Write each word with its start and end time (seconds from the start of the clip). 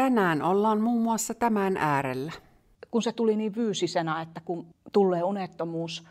Tänään 0.00 0.42
ollaan 0.42 0.80
muun 0.80 1.02
muassa 1.02 1.34
tämän 1.34 1.76
äärellä. 1.76 2.32
Kun 2.90 3.02
se 3.02 3.12
tuli 3.12 3.36
niin 3.36 3.52
fyysisena, 3.52 4.22
että 4.22 4.40
kun 4.40 4.66
tulee 4.92 5.22
unettomuus 5.22 6.04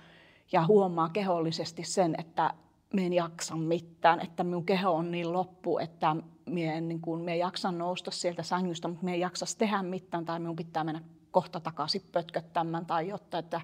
ja 0.51 0.65
huomaa 0.67 1.09
kehollisesti 1.09 1.83
sen, 1.83 2.15
että 2.17 2.53
me 2.93 3.05
en 3.05 3.13
jaksa 3.13 3.55
mitään, 3.55 4.19
että 4.19 4.43
minun 4.43 4.65
keho 4.65 4.91
on 4.91 5.11
niin 5.11 5.33
loppu, 5.33 5.79
että 5.79 6.15
minä 6.45 6.73
en, 6.73 6.87
niin 6.87 7.01
kuin, 7.01 7.21
minä 7.21 7.35
jaksan 7.35 7.77
nousta 7.77 8.11
sieltä 8.11 8.43
sängystä, 8.43 8.87
mutta 8.87 9.03
minä 9.03 9.13
en 9.13 9.19
jaksa 9.19 9.45
tehdä 9.57 9.83
mitään 9.83 10.25
tai 10.25 10.39
minun 10.39 10.55
pitää 10.55 10.83
mennä 10.83 11.01
kohta 11.31 11.59
takaisin 11.59 12.01
pötköttämään 12.11 12.85
tai 12.85 13.07
jotta, 13.07 13.37
että 13.37 13.61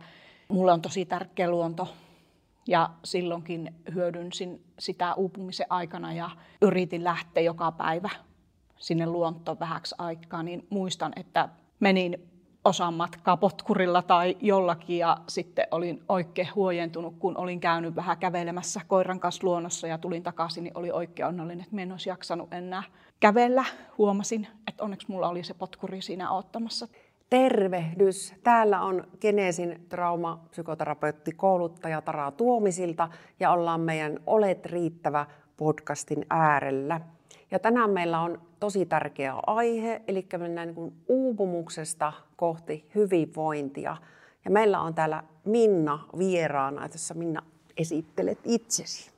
mulle 0.48 0.72
on 0.72 0.82
tosi 0.82 1.06
tärkeä 1.06 1.50
luonto 1.50 1.88
ja 2.68 2.90
silloinkin 3.04 3.76
hyödynsin 3.94 4.64
sitä 4.80 5.14
uupumisen 5.14 5.68
aikana 5.70 6.14
ja 6.14 6.30
yritin 6.62 7.04
lähteä 7.04 7.44
joka 7.44 7.72
päivä 7.72 8.10
sinne 8.78 9.06
luontoon 9.06 9.60
vähäksi 9.60 9.96
aikaa, 9.98 10.44
niin 10.44 10.68
muistan, 10.70 11.14
että 11.16 11.50
menin 11.80 12.30
osan 12.66 12.94
matkaa 12.94 13.38
potkurilla 13.38 14.02
tai 14.02 14.38
jollakin 14.42 14.98
ja 14.98 15.18
sitten 15.28 15.68
olin 15.72 16.04
oikein 16.10 16.48
huojentunut, 16.56 17.16
kun 17.20 17.38
olin 17.38 17.60
käynyt 17.60 17.96
vähän 17.96 18.18
kävelemässä 18.18 18.82
koiran 18.88 19.20
kanssa 19.20 19.48
luonnossa 19.48 19.88
ja 19.88 19.98
tulin 19.98 20.24
takaisin, 20.24 20.64
niin 20.64 20.78
oli 20.78 20.92
oikein 20.92 21.28
onnellinen, 21.28 21.64
että 21.64 21.82
en 21.82 21.92
olisi 21.92 22.10
jaksanut 22.10 22.54
enää 22.54 22.84
kävellä. 23.20 23.66
Huomasin, 23.98 24.48
että 24.68 24.84
onneksi 24.84 25.12
mulla 25.12 25.30
oli 25.30 25.44
se 25.44 25.54
potkuri 25.54 26.02
siinä 26.02 26.32
ottamassa. 26.32 26.88
Tervehdys! 27.30 28.34
Täällä 28.44 28.82
on 28.82 29.08
Geneesin 29.22 29.86
traumapsykoterapeutti 29.90 31.32
kouluttaja 31.32 32.02
Tara 32.02 32.32
Tuomisilta 32.32 33.10
ja 33.40 33.52
ollaan 33.52 33.82
meidän 33.82 34.20
Olet 34.28 34.66
riittävä 34.66 35.26
podcastin 35.58 36.26
äärellä. 36.30 37.02
Ja 37.52 37.60
tänään 37.60 37.90
meillä 37.90 38.20
on 38.20 38.42
tosi 38.66 38.86
tärkeä 38.86 39.34
aihe, 39.48 40.02
eli 40.08 40.28
mennään 40.38 40.76
niin 40.76 40.94
uupumuksesta 41.08 42.14
kohti 42.36 42.90
hyvinvointia. 42.96 43.98
Ja 44.46 44.52
meillä 44.52 44.82
on 44.82 44.94
täällä 44.94 45.24
Minna 45.46 46.00
vieraana, 46.18 46.86
että 46.86 46.98
Minna 47.14 47.44
esittelet 47.78 48.40
itsesi. 48.44 49.12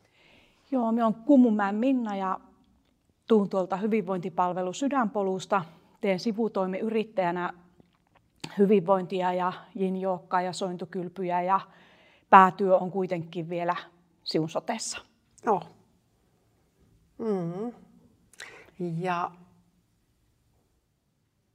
Joo, 0.72 0.92
me 0.92 1.04
on 1.04 1.14
Kumumäen 1.14 1.76
Minna 1.76 2.16
ja 2.16 2.39
tuun 3.28 3.50
tuolta 3.50 3.78
hyvinvointipalvelu 3.78 4.73
Sydänpolusta. 4.73 5.66
Teen 6.02 6.20
sivutoimiyrittäjänä 6.20 7.54
hyvinvointia 8.58 9.34
ja 9.34 9.54
jinjookkaa 9.76 10.42
ja 10.42 10.54
sointukylpyjä 10.54 11.42
ja 11.42 11.59
päätyö 12.30 12.78
on 12.78 12.92
kuitenkin 12.92 13.50
vielä 13.50 13.76
siun 14.23 14.50
sotessa. 14.50 15.00
Joo. 15.45 15.61
Mm. 17.17 17.87
Ja 18.80 19.31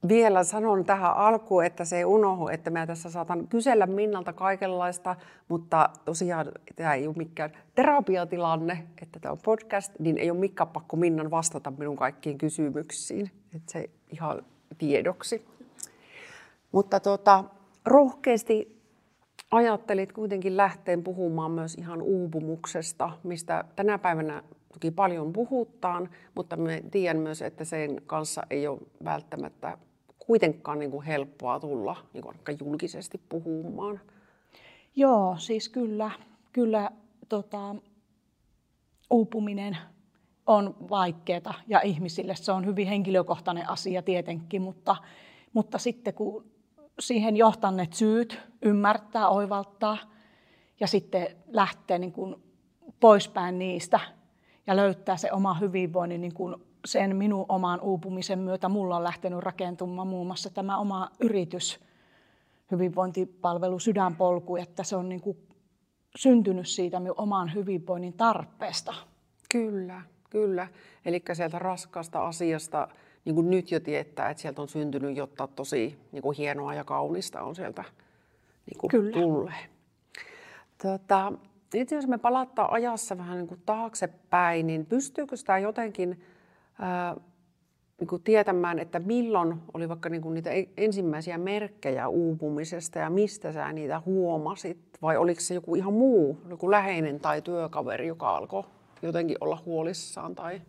vielä 0.07 0.43
sanon 0.43 0.85
tähän 0.85 1.17
alkuun, 1.17 1.65
että 1.65 1.85
se 1.85 1.97
ei 1.97 2.05
unohdu, 2.05 2.47
että 2.47 2.69
mä 2.69 2.87
tässä 2.87 3.09
saatan 3.09 3.47
kysellä 3.47 3.85
Minnalta 3.87 4.33
kaikenlaista, 4.33 5.15
mutta 5.47 5.89
tosiaan 6.05 6.51
tämä 6.75 6.93
ei 6.93 7.07
ole 7.07 7.15
mikään 7.15 7.51
terapiatilanne, 7.75 8.87
että 9.01 9.19
tämä 9.19 9.31
on 9.31 9.39
podcast, 9.45 9.99
niin 9.99 10.17
ei 10.17 10.31
ole 10.31 10.39
mikään 10.39 10.69
pakko 10.69 10.97
Minnan 10.97 11.31
vastata 11.31 11.71
minun 11.77 11.95
kaikkiin 11.95 12.37
kysymyksiin. 12.37 13.31
Että 13.55 13.71
se 13.71 13.89
ihan 14.11 14.45
tiedoksi. 14.77 15.45
Mutta 16.71 16.99
tuota, 16.99 17.43
rohkeasti 17.85 18.81
ajattelit 19.51 20.11
kuitenkin 20.11 20.57
lähteen 20.57 21.03
puhumaan 21.03 21.51
myös 21.51 21.75
ihan 21.75 22.01
uupumuksesta, 22.01 23.09
mistä 23.23 23.63
tänä 23.75 23.97
päivänä 23.97 24.43
toki 24.73 24.91
paljon 24.91 25.33
puhutaan, 25.33 26.09
mutta 26.35 26.57
me 26.57 26.83
tiedän 26.91 27.17
myös, 27.17 27.41
että 27.41 27.63
sen 27.63 28.01
kanssa 28.05 28.43
ei 28.49 28.67
ole 28.67 28.79
välttämättä 29.03 29.77
kuitenkaan 30.19 30.79
niin 30.79 30.91
kuin 30.91 31.05
helppoa 31.05 31.59
tulla 31.59 31.95
niin 32.13 32.23
kuin 32.23 32.37
julkisesti 32.59 33.21
puhumaan. 33.29 33.99
Joo, 34.95 35.35
siis 35.37 35.69
kyllä, 35.69 36.11
kyllä 36.53 36.91
tota, 37.29 37.75
uupuminen 39.09 39.77
on 40.45 40.75
vaikeaa 40.89 41.53
ja 41.67 41.81
ihmisille 41.81 42.35
se 42.35 42.51
on 42.51 42.65
hyvin 42.65 42.87
henkilökohtainen 42.87 43.69
asia 43.69 44.01
tietenkin, 44.01 44.61
mutta, 44.61 44.95
mutta 45.53 45.77
sitten 45.77 46.13
kun 46.13 46.45
siihen 46.99 47.37
johtaneet 47.37 47.93
syyt 47.93 48.41
ymmärtää, 48.61 49.29
oivaltaa 49.29 49.97
ja 50.79 50.87
sitten 50.87 51.27
lähtee 51.47 51.99
niin 51.99 52.11
kuin 52.11 52.35
poispäin 52.99 53.59
niistä 53.59 53.99
ja 54.67 54.75
löytää 54.75 55.17
se 55.17 55.31
oma 55.31 55.53
hyvinvoinnin 55.53 56.21
niin 56.21 56.33
kuin 56.33 56.55
sen 56.85 57.15
minun 57.15 57.45
oman 57.49 57.81
uupumisen 57.81 58.39
myötä 58.39 58.69
mulla 58.69 58.97
on 58.97 59.03
lähtenyt 59.03 59.39
rakentumaan 59.39 60.07
muun 60.07 60.27
muassa 60.27 60.49
tämä 60.49 60.77
oma 60.77 61.09
yritys, 61.19 61.79
hyvinvointipalvelu 62.71 63.79
Sydänpolku, 63.79 64.55
että 64.55 64.83
se 64.83 64.95
on 64.95 65.09
niin 65.09 65.21
kuin 65.21 65.37
syntynyt 66.15 66.67
siitä 66.67 66.99
minun 66.99 67.19
oman 67.19 67.53
hyvinvoinnin 67.53 68.13
tarpeesta. 68.13 68.93
Kyllä, 69.51 70.01
kyllä. 70.29 70.67
Eli 71.05 71.23
sieltä 71.33 71.59
raskaasta 71.59 72.27
asiasta 72.27 72.87
niin 73.25 73.35
kuin 73.35 73.49
nyt 73.49 73.71
jo 73.71 73.79
tietää, 73.79 74.29
että 74.29 74.41
sieltä 74.41 74.61
on 74.61 74.69
syntynyt 74.69 75.17
jotta 75.17 75.47
tosi 75.47 75.97
niin 76.11 76.21
kuin 76.21 76.37
hienoa 76.37 76.73
ja 76.73 76.83
kaunista 76.83 77.41
on 77.41 77.55
sieltä 77.55 77.83
niin 78.65 78.77
kuin 78.77 78.89
Kyllä. 78.91 79.11
tulee. 79.11 79.69
Tota, 80.81 81.33
itse 81.77 81.95
jos 81.95 82.07
me 82.07 82.17
palattaa 82.17 82.73
ajassa 82.73 83.17
vähän 83.17 83.37
niin 83.37 83.47
kuin 83.47 83.61
taaksepäin, 83.65 84.67
niin 84.67 84.85
pystyykö 84.85 85.37
sitä 85.37 85.57
jotenkin 85.57 86.21
ää, 86.79 87.15
niin 87.99 88.07
kuin 88.07 88.23
tietämään, 88.23 88.79
että 88.79 88.99
milloin 88.99 89.61
oli 89.73 89.89
vaikka 89.89 90.09
niin 90.09 90.21
kuin 90.21 90.33
niitä 90.33 90.51
e-, 90.51 90.69
ensimmäisiä 90.77 91.37
merkkejä 91.37 92.07
uupumisesta 92.07 92.99
ja 92.99 93.09
mistä 93.09 93.51
sä 93.51 93.73
niitä 93.73 94.01
huomasit? 94.05 94.77
Vai 95.01 95.17
oliko 95.17 95.41
se 95.41 95.53
joku 95.53 95.75
ihan 95.75 95.93
muu, 95.93 96.41
joku 96.49 96.71
läheinen 96.71 97.19
tai 97.19 97.41
työkaveri, 97.41 98.07
joka 98.07 98.35
alkoi 98.35 98.63
jotenkin 99.01 99.37
olla 99.41 99.61
huolissaan? 99.65 100.35
Tai... 100.35 100.61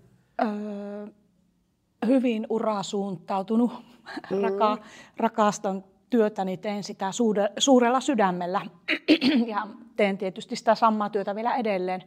Öö, 0.43 1.06
hyvin 2.06 2.47
urasuuntautunut, 2.48 3.72
mm. 4.31 4.41
Raka, 4.43 4.78
rakastan 5.16 5.84
työtäni, 6.14 6.56
teen 6.56 6.84
sitä 6.84 7.10
suurella 7.58 8.00
sydämellä 8.00 8.60
ja 9.52 9.66
teen 9.97 10.19
tietysti 10.19 10.56
sitä 10.56 10.75
samaa 10.75 11.10
työtä 11.10 11.34
vielä 11.34 11.56
edelleen, 11.56 12.02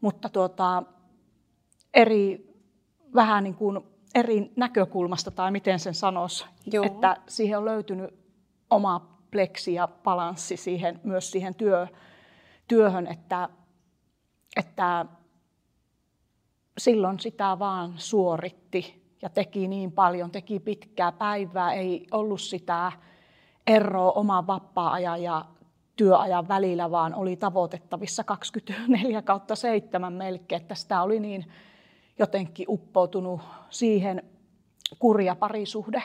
mutta 0.00 0.28
tuota, 0.28 0.82
eri, 1.94 2.52
vähän 3.14 3.44
niin 3.44 3.54
kuin 3.54 3.80
eri 4.14 4.52
näkökulmasta 4.56 5.30
tai 5.30 5.50
miten 5.50 5.78
sen 5.78 5.94
sanoisi, 5.94 6.44
Joo. 6.66 6.84
että 6.84 7.16
siihen 7.28 7.58
on 7.58 7.64
löytynyt 7.64 8.14
oma 8.70 9.18
pleksi 9.30 9.74
ja 9.74 9.88
balanssi 9.88 10.56
siihen, 10.56 11.00
myös 11.04 11.30
siihen 11.30 11.54
työ, 11.54 11.86
työhön, 12.68 13.06
että, 13.06 13.48
että 14.56 15.06
silloin 16.78 17.20
sitä 17.20 17.58
vaan 17.58 17.94
suoritti 17.96 19.14
ja 19.22 19.28
teki 19.28 19.68
niin 19.68 19.92
paljon, 19.92 20.30
teki 20.30 20.60
pitkää 20.60 21.12
päivää, 21.12 21.72
ei 21.72 22.06
ollut 22.10 22.40
sitä 22.40 22.92
eroa 23.66 24.12
oman 24.12 24.46
vapaa-ajan 24.46 25.22
ja 25.22 25.44
työajan 25.96 26.48
välillä, 26.48 26.90
vaan 26.90 27.14
oli 27.14 27.36
tavoitettavissa 27.36 28.24
24 28.24 29.22
kautta 29.22 29.56
7 29.56 30.12
melkein, 30.12 30.62
että 30.62 30.74
sitä 30.74 31.02
oli 31.02 31.20
niin 31.20 31.52
jotenkin 32.18 32.66
uppoutunut 32.68 33.40
siihen 33.70 34.22
kurja 34.98 35.36
parisuhde, 35.36 36.02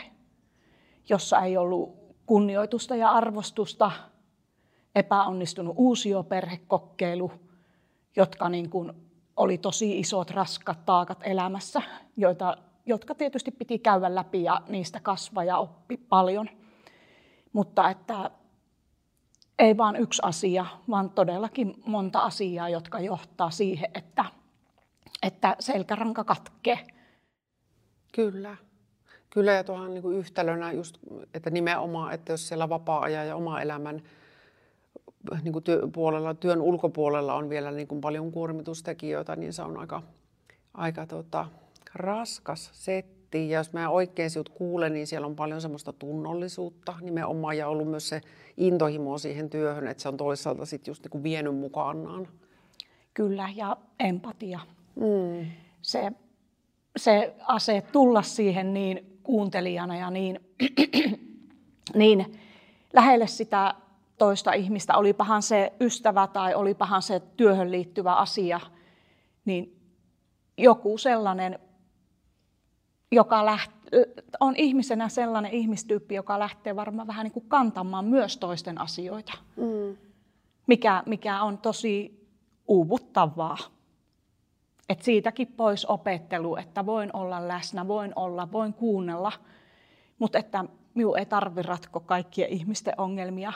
jossa 1.10 1.40
ei 1.40 1.58
ollut 1.58 1.96
kunnioitusta 2.26 2.96
ja 2.96 3.10
arvostusta, 3.10 3.92
epäonnistunut 4.96 5.74
uusioperhekokeilu, 5.78 7.32
jotka 8.16 8.50
niin 8.50 8.70
kuin 8.70 8.92
oli 9.36 9.58
tosi 9.58 10.00
isot, 10.00 10.32
raskat 10.32 10.86
taakat 10.86 11.20
elämässä, 11.24 11.82
joita 12.18 12.58
jotka 12.86 13.16
tietysti 13.16 13.52
piti 13.52 13.80
käydä 13.80 14.16
läpi 14.16 14.44
ja 14.44 14.62
niistä 14.70 15.00
kasvaa 15.00 15.44
ja 15.44 15.58
oppi 15.58 15.98
paljon. 15.98 16.50
Mutta 17.58 17.90
että 17.90 18.32
ei 19.60 19.78
vain 19.78 19.96
yksi 19.96 20.22
asia, 20.26 20.66
vaan 20.90 21.10
todellakin 21.10 21.74
monta 21.86 22.20
asiaa, 22.20 22.70
jotka 22.70 23.00
johtaa 23.00 23.50
siihen, 23.50 23.90
että, 23.94 24.26
että 25.24 25.56
selkäranka 25.60 26.24
katkee. 26.24 26.80
Kyllä. 28.16 28.58
Kyllä 29.30 29.52
ja 29.52 29.64
tuohon 29.64 29.94
niin 29.94 30.14
yhtälönä 30.14 30.72
just, 30.72 30.98
että 31.34 31.50
nimenomaan, 31.50 32.14
että 32.14 32.34
jos 32.34 32.48
siellä 32.48 32.70
vapaa-ajan 32.70 33.28
ja 33.28 33.36
oma 33.36 33.62
elämän 33.62 34.02
niin 35.44 35.54
kuin 35.54 35.64
työ, 35.64 35.88
puolella, 35.94 36.34
työn 36.34 36.62
ulkopuolella 36.62 37.34
on 37.34 37.50
vielä 37.50 37.72
niin 37.72 37.88
kuin 37.88 38.02
paljon 38.02 38.32
kuormitustekijöitä, 38.32 39.36
niin 39.36 39.54
se 39.54 39.62
on 39.62 39.78
aika, 39.78 40.04
aika 40.74 41.08
tota, 41.08 41.46
raskas 41.96 42.70
setti. 42.74 43.17
Ja 43.34 43.60
jos 43.60 43.74
mä 43.74 43.90
oikein 43.90 44.30
sinut 44.30 44.50
kuulen, 44.50 44.94
niin 44.94 45.08
siellä 45.08 45.28
on 45.28 45.36
paljon 45.36 45.62
semmoista 45.62 45.94
tunnollisuutta 45.94 46.94
nimenomaan 47.02 47.58
ja 47.58 47.68
ollut 47.68 47.88
myös 47.88 48.10
se 48.10 48.22
intohimo 48.58 49.18
siihen 49.18 49.50
työhön, 49.50 49.88
että 49.88 50.04
se 50.04 50.10
on 50.10 50.18
toisaalta 50.18 50.66
sitten 50.66 50.92
just 50.92 51.04
niinku 51.04 51.24
vienyt 51.24 51.56
mukanaan. 51.56 52.28
Kyllä, 53.14 53.50
ja 53.56 53.78
empatia. 54.00 54.60
Mm. 54.96 55.46
Se, 55.82 56.12
se 56.98 57.36
ase 57.48 57.84
tulla 57.92 58.22
siihen 58.22 58.74
niin 58.74 59.20
kuuntelijana 59.24 59.98
ja 59.98 60.10
niin, 60.10 60.40
niin 61.96 62.40
lähelle 62.94 63.28
sitä 63.28 63.76
toista 64.18 64.54
ihmistä, 64.54 64.98
olipahan 64.98 65.42
se 65.42 65.74
ystävä 65.82 66.28
tai 66.28 66.56
olipahan 66.56 67.02
se 67.02 67.22
työhön 67.38 67.72
liittyvä 67.72 68.16
asia, 68.16 68.60
niin 69.46 69.78
joku 70.58 70.98
sellainen, 70.98 71.60
joka 73.12 73.46
läht, 73.46 73.72
on 74.40 74.56
ihmisenä 74.56 75.10
sellainen 75.10 75.52
ihmistyyppi, 75.52 76.16
joka 76.16 76.40
lähtee 76.40 76.76
varmaan 76.76 77.08
vähän 77.08 77.24
niin 77.24 77.32
kuin 77.32 77.46
kantamaan 77.48 78.06
myös 78.06 78.38
toisten 78.38 78.82
asioita, 78.82 79.34
mm. 79.56 79.98
mikä, 80.68 81.04
mikä 81.06 81.42
on 81.42 81.58
tosi 81.58 82.28
uuvuttavaa. 82.68 83.58
Et 84.90 85.02
siitäkin 85.02 85.48
pois 85.48 85.86
opettelu, 85.86 86.56
että 86.56 86.86
voin 86.86 87.10
olla 87.16 87.48
läsnä, 87.48 87.88
voin 87.88 88.14
olla, 88.16 88.52
voin 88.52 88.74
kuunnella, 88.74 89.32
mutta 90.20 90.38
että 90.38 90.66
minun 90.94 91.20
ei 91.20 91.26
tarvi 91.26 91.62
ratko 91.62 92.00
kaikkien 92.00 92.50
ihmisten 92.50 92.94
ongelmia, 92.98 93.54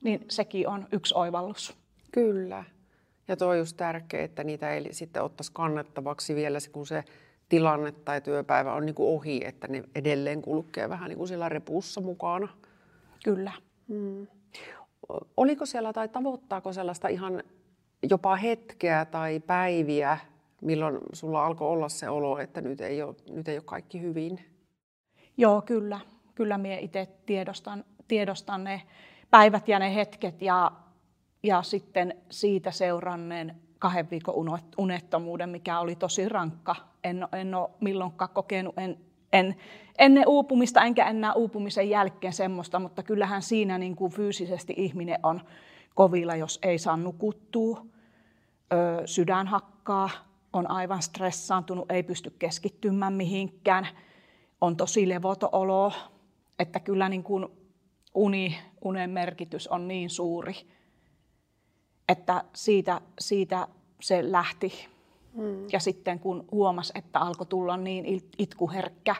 niin 0.00 0.24
sekin 0.28 0.68
on 0.68 0.86
yksi 0.92 1.14
oivallus. 1.14 1.76
Kyllä. 2.12 2.64
Ja 3.28 3.36
tuo 3.36 3.48
on 3.48 3.58
just 3.58 3.76
tärkeää, 3.76 4.24
että 4.24 4.44
niitä 4.44 4.70
ei 4.70 4.94
sitten 4.94 5.22
ottaisi 5.22 5.52
kannettavaksi 5.52 6.34
vielä, 6.34 6.58
kun 6.72 6.86
se 6.86 7.04
tilanne 7.52 7.92
tai 7.92 8.20
työpäivä 8.20 8.72
on 8.72 8.86
niin 8.86 8.94
kuin 8.94 9.08
ohi, 9.08 9.40
että 9.44 9.68
ne 9.68 9.84
edelleen 9.94 10.42
kulkee 10.42 10.88
vähän 10.88 11.08
niin 11.08 11.18
kuin 11.18 11.28
sillä 11.28 11.48
repussa 11.48 12.00
mukana. 12.00 12.48
Kyllä. 13.24 13.52
Hmm. 13.88 14.26
Oliko 15.36 15.66
siellä 15.66 15.92
tai 15.92 16.08
tavoittaako 16.08 16.72
sellaista 16.72 17.08
ihan 17.08 17.42
jopa 18.10 18.36
hetkeä 18.36 19.04
tai 19.04 19.40
päiviä, 19.40 20.18
milloin 20.62 20.98
sulla 21.12 21.46
alkoi 21.46 21.68
olla 21.68 21.88
se 21.88 22.08
olo, 22.08 22.38
että 22.38 22.60
nyt 22.60 22.80
ei 22.80 23.02
ole, 23.02 23.14
nyt 23.30 23.48
ei 23.48 23.56
ole 23.56 23.64
kaikki 23.66 24.00
hyvin? 24.00 24.40
Joo, 25.36 25.62
kyllä. 25.62 26.00
Kyllä 26.34 26.58
minä 26.58 26.76
itse 26.76 27.08
tiedostan, 27.26 27.84
tiedostan 28.08 28.64
ne 28.64 28.82
päivät 29.30 29.68
ja 29.68 29.78
ne 29.78 29.94
hetket 29.94 30.42
ja, 30.42 30.72
ja 31.42 31.62
sitten 31.62 32.14
siitä 32.30 32.70
seuranneen 32.70 33.61
kahden 33.82 34.10
viikon 34.10 34.34
unettomuuden, 34.78 35.48
mikä 35.48 35.80
oli 35.80 35.96
tosi 35.96 36.28
rankka. 36.28 36.76
En, 37.04 37.28
en 37.32 37.54
ole 37.54 37.70
milloinkaan 37.80 38.30
kokenut, 38.34 38.78
en, 38.78 38.98
en, 39.32 39.56
ennen 39.98 40.28
uupumista 40.28 40.82
enkä 40.82 41.06
enää 41.06 41.32
uupumisen 41.32 41.90
jälkeen 41.90 42.32
semmoista, 42.32 42.78
mutta 42.78 43.02
kyllähän 43.02 43.42
siinä 43.42 43.78
niin 43.78 43.96
kuin 43.96 44.12
fyysisesti 44.12 44.74
ihminen 44.76 45.18
on 45.22 45.40
kovilla, 45.94 46.36
jos 46.36 46.58
ei 46.62 46.78
saa 46.78 46.96
nukuttua, 46.96 47.86
ö, 48.72 49.02
sydän 49.04 49.46
hakkaa, 49.46 50.10
on 50.52 50.70
aivan 50.70 51.02
stressaantunut, 51.02 51.92
ei 51.92 52.02
pysty 52.02 52.30
keskittymään 52.38 53.12
mihinkään, 53.12 53.88
on 54.60 54.76
tosi 54.76 55.08
levoto 55.08 55.48
olo, 55.52 55.92
että 56.58 56.80
kyllä 56.80 57.08
niin 57.08 57.22
kuin 57.22 57.46
uni, 58.14 58.58
unen 58.84 59.10
merkitys 59.10 59.68
on 59.68 59.88
niin 59.88 60.10
suuri, 60.10 60.54
että 62.12 62.44
siitä, 62.54 63.00
siitä 63.20 63.68
se 64.00 64.32
lähti. 64.32 64.88
Mm. 65.34 65.66
Ja 65.72 65.80
sitten 65.80 66.18
kun 66.20 66.44
huomasi, 66.52 66.92
että 66.96 67.18
alkoi 67.18 67.46
tulla 67.46 67.76
niin 67.76 68.22
itkuherkkä 68.38 69.16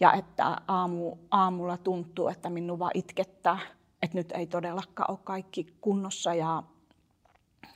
ja 0.00 0.12
että 0.12 0.56
aamu, 0.68 1.16
aamulla 1.30 1.76
tuntuu, 1.76 2.28
että 2.28 2.50
minun 2.50 2.78
vaan 2.78 2.90
itkettää, 2.94 3.58
että 4.02 4.18
nyt 4.18 4.32
ei 4.32 4.46
todellakaan 4.46 5.10
ole 5.10 5.18
kaikki 5.24 5.66
kunnossa. 5.80 6.34
Ja, 6.34 6.62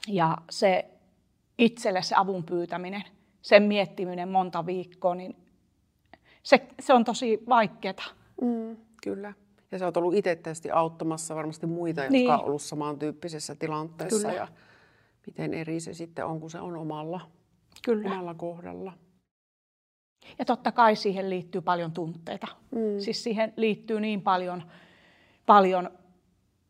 ja 0.08 0.38
se 0.50 0.90
itselle 1.58 2.02
se 2.02 2.14
avun 2.18 2.44
pyytäminen, 2.44 3.04
sen 3.42 3.62
miettiminen 3.62 4.28
monta 4.28 4.66
viikkoa, 4.66 5.14
niin 5.14 5.36
se, 6.42 6.66
se 6.80 6.94
on 6.94 7.04
tosi 7.04 7.42
vaikeaa. 7.48 8.04
Mm, 8.42 8.76
kyllä. 9.02 9.32
Ja 9.70 9.78
sä 9.78 9.84
oot 9.84 9.96
ollut 9.96 10.14
itse 10.14 10.36
tietysti 10.36 10.70
auttamassa 10.70 11.34
varmasti 11.34 11.66
muita, 11.66 12.00
jotka 12.00 12.12
niin. 12.12 12.30
ovat 12.30 12.46
ollut 12.46 12.62
samantyyppisessä 12.62 13.54
tilanteessa. 13.54 14.28
Kyllä. 14.28 14.40
Ja 14.40 14.48
miten 15.26 15.54
eri 15.54 15.80
se 15.80 15.94
sitten 15.94 16.26
on, 16.26 16.40
kun 16.40 16.50
se 16.50 16.60
on 16.60 16.76
omalla, 16.76 17.20
Kyllä. 17.84 18.10
omalla 18.10 18.34
kohdalla. 18.34 18.92
Ja 20.38 20.44
totta 20.44 20.72
kai 20.72 20.96
siihen 20.96 21.30
liittyy 21.30 21.60
paljon 21.60 21.92
tunteita. 21.92 22.46
Mm. 22.70 23.00
Siis 23.00 23.24
siihen 23.24 23.52
liittyy 23.56 24.00
niin 24.00 24.22
paljon, 24.22 24.62
paljon 25.46 25.90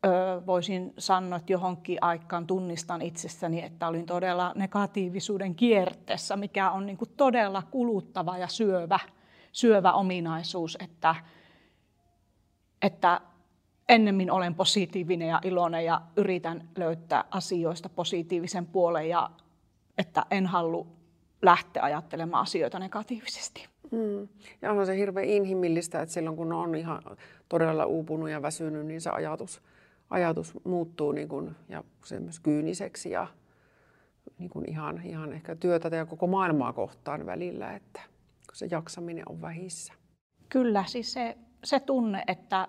ö, 0.05 0.09
voisin 0.45 0.93
sanoa, 0.97 1.37
että 1.37 1.53
johonkin 1.53 1.97
aikaan 2.01 2.47
tunnistan 2.47 3.01
itsessäni, 3.01 3.63
että 3.63 3.87
olin 3.87 4.05
todella 4.05 4.53
negatiivisuuden 4.55 5.55
kierteessä, 5.55 6.37
mikä 6.37 6.71
on 6.71 6.85
niin 6.85 6.97
kuin 6.97 7.11
todella 7.17 7.63
kuluttava 7.71 8.37
ja 8.37 8.47
syövä, 8.47 8.99
syövä 9.51 9.93
ominaisuus, 9.93 10.77
että, 10.81 11.15
että 12.81 13.21
ennemmin 13.89 14.31
olen 14.31 14.55
positiivinen 14.55 15.27
ja 15.27 15.41
iloinen 15.43 15.85
ja 15.85 16.01
yritän 16.17 16.69
löytää 16.77 17.23
asioista 17.31 17.89
positiivisen 17.89 18.65
puolen 18.65 19.09
ja 19.09 19.29
että 19.97 20.25
en 20.31 20.45
halua 20.45 20.87
lähteä 21.41 21.83
ajattelemaan 21.83 22.43
asioita 22.43 22.79
negatiivisesti. 22.79 23.67
Mm. 23.91 24.27
Ja 24.61 24.71
on 24.71 24.85
se 24.85 24.97
hirveän 24.97 25.27
inhimillistä, 25.27 26.01
että 26.01 26.13
silloin 26.13 26.35
kun 26.35 26.53
on 26.53 26.75
ihan 26.75 27.01
todella 27.49 27.85
uupunut 27.85 28.29
ja 28.29 28.41
väsynyt, 28.41 28.85
niin 28.85 29.01
se 29.01 29.09
ajatus, 29.09 29.61
ajatus 30.09 30.53
muuttuu 30.63 31.11
niin 31.11 31.27
kuin, 31.27 31.55
ja 31.69 31.83
se 32.05 32.19
myös 32.19 32.39
kyyniseksi 32.39 33.11
ja 33.11 33.27
niin 34.37 34.49
kuin 34.49 34.69
ihan, 34.69 35.01
ihan 35.05 35.33
ehkä 35.33 35.55
työtä 35.55 35.95
ja 35.95 36.05
koko 36.05 36.27
maailmaa 36.27 36.73
kohtaan 36.73 37.25
välillä, 37.25 37.75
että 37.75 38.01
kun 38.47 38.55
se 38.55 38.67
jaksaminen 38.71 39.23
on 39.29 39.41
vähissä. 39.41 39.93
Kyllä, 40.49 40.83
siis 40.87 41.13
se, 41.13 41.37
se 41.63 41.79
tunne, 41.79 42.23
että 42.27 42.67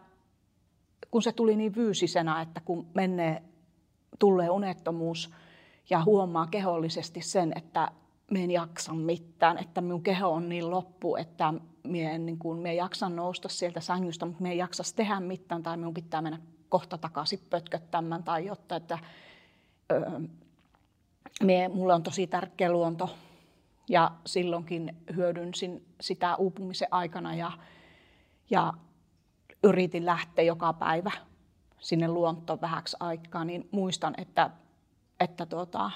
kun 1.11 1.23
se 1.23 1.33
tuli 1.33 1.57
niin 1.57 1.73
fyysisena, 1.73 2.41
että 2.41 2.61
kun 2.61 2.87
menee, 2.95 3.43
tulee 4.19 4.51
unettomuus 4.51 5.31
ja 5.91 6.05
huomaa 6.05 6.47
kehollisesti 6.47 7.21
sen, 7.21 7.53
että 7.57 7.89
me 8.31 8.45
en 8.45 8.51
jaksa 8.51 8.95
mitään, 8.95 9.59
että 9.59 9.81
minun 9.81 10.03
keho 10.03 10.29
on 10.29 10.49
niin 10.49 10.71
loppu, 10.71 11.17
että 11.17 11.55
minä 11.85 12.11
en, 12.11 12.27
niin 12.27 12.39
kuin, 12.39 12.59
minä 12.59 12.73
jaksan 12.73 13.17
nousta 13.17 13.49
sieltä 13.49 13.81
sängystä, 13.81 14.27
mutta 14.27 14.43
minä 14.43 14.53
en 14.53 14.59
jaksa 14.59 14.83
tehdä 14.97 15.21
mitään 15.21 15.63
tai 15.63 15.77
minun 15.77 15.95
pitää 15.95 16.23
mennä 16.23 16.39
kohta 16.69 16.99
takaisin 16.99 17.41
pötköttämään 17.51 18.23
tai 18.23 18.47
jotta, 18.47 18.77
että 18.77 18.99
öö, 19.93 20.21
minä, 21.43 21.69
mulle 21.69 21.95
on 21.95 22.03
tosi 22.03 22.27
tärkeä 22.27 22.73
luonto. 22.73 23.11
Ja 23.89 24.11
silloinkin 24.27 24.97
hyödynsin 25.17 25.85
sitä 26.01 26.37
uupumisen 26.37 26.89
aikana 26.91 27.35
ja, 27.35 27.53
ja 28.50 28.73
yritin 29.64 30.06
lähteä 30.06 30.45
joka 30.45 30.73
päivä 30.73 31.11
sinne 31.78 32.09
luontoon 32.09 32.61
vähäksi 32.61 32.97
aikaa, 33.00 33.45
niin 33.45 33.69
muistan, 33.71 34.14
että, 34.19 34.50
että 35.21 35.47
tuota, 35.47 35.90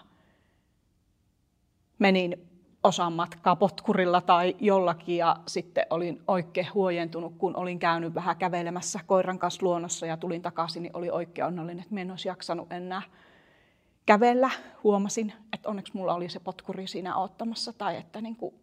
menin 1.98 2.50
osan 2.82 3.12
matkaa 3.12 3.56
potkurilla 3.56 4.20
tai 4.20 4.56
jollakin 4.60 5.16
ja 5.16 5.36
sitten 5.46 5.86
olin 5.90 6.22
oikein 6.28 6.74
huojentunut, 6.74 7.34
kun 7.38 7.56
olin 7.56 7.78
käynyt 7.78 8.14
vähän 8.14 8.36
kävelemässä 8.36 9.00
koiran 9.06 9.38
kanssa 9.38 9.66
luonnossa 9.66 10.06
ja 10.06 10.16
tulin 10.16 10.42
takaisin, 10.42 10.82
niin 10.82 10.96
oli 10.96 11.10
oikein 11.10 11.46
onnellinen, 11.46 11.82
että 11.82 12.00
en 12.00 12.10
olisi 12.10 12.28
jaksanut 12.28 12.72
enää 12.72 13.02
kävellä. 14.06 14.50
Huomasin, 14.84 15.32
että 15.52 15.68
onneksi 15.68 15.96
mulla 15.96 16.14
oli 16.14 16.28
se 16.28 16.40
potkuri 16.40 16.86
siinä 16.86 17.16
ottamassa 17.16 17.72
tai 17.72 17.96
että, 17.96 18.20
niin 18.20 18.36
kuin, 18.36 18.54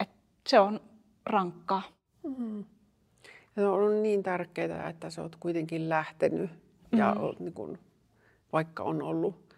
että 0.00 0.16
se 0.48 0.60
on 0.60 0.80
rankkaa. 1.26 1.82
Mm-hmm. 2.22 2.64
Ja 3.56 3.70
on 3.70 3.74
ollut 3.74 4.02
niin 4.02 4.22
tärkeää, 4.22 4.88
että 4.88 5.10
sä 5.10 5.22
oot 5.22 5.36
kuitenkin 5.36 5.88
lähtenyt 5.88 6.50
ja 6.92 7.14
mm. 7.14 7.22
oot, 7.22 7.40
niin 7.40 7.52
kun, 7.52 7.78
vaikka 8.52 8.82
on 8.82 9.02
ollut 9.02 9.54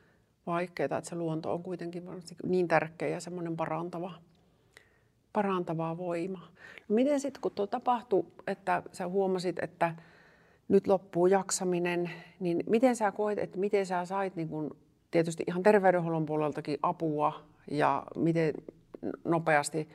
vaikeaa, 0.47 0.99
että 0.99 1.11
se 1.11 1.17
luonto 1.17 1.53
on 1.53 1.63
kuitenkin 1.63 2.03
niin 2.45 2.69
tärkeä 2.69 3.09
ja 3.09 3.21
semmoinen 3.21 3.57
parantava, 3.57 4.13
parantava 5.33 5.99
voima. 5.99 6.49
No 6.89 6.95
miten 6.95 7.21
sitten, 7.21 7.41
kun 7.41 7.53
tuo 7.55 7.67
tapahtui, 7.67 8.27
että 8.47 8.83
sä 8.93 9.09
huomasit, 9.09 9.59
että 9.59 9.95
nyt 10.69 10.87
loppuu 10.87 11.27
jaksaminen, 11.27 12.11
niin 12.41 12.65
miten 12.67 12.97
sä 12.97 13.13
koet, 13.13 13.39
että 13.39 13.59
miten 13.59 13.87
sä 13.87 14.05
sait 14.05 14.37
niin 14.37 14.49
kun, 14.49 14.77
tietysti 15.11 15.45
ihan 15.47 15.63
terveydenhuollon 15.63 16.27
puoleltakin 16.27 16.79
apua 16.83 17.45
ja 17.71 18.03
miten 18.17 18.55
nopeasti 19.25 19.89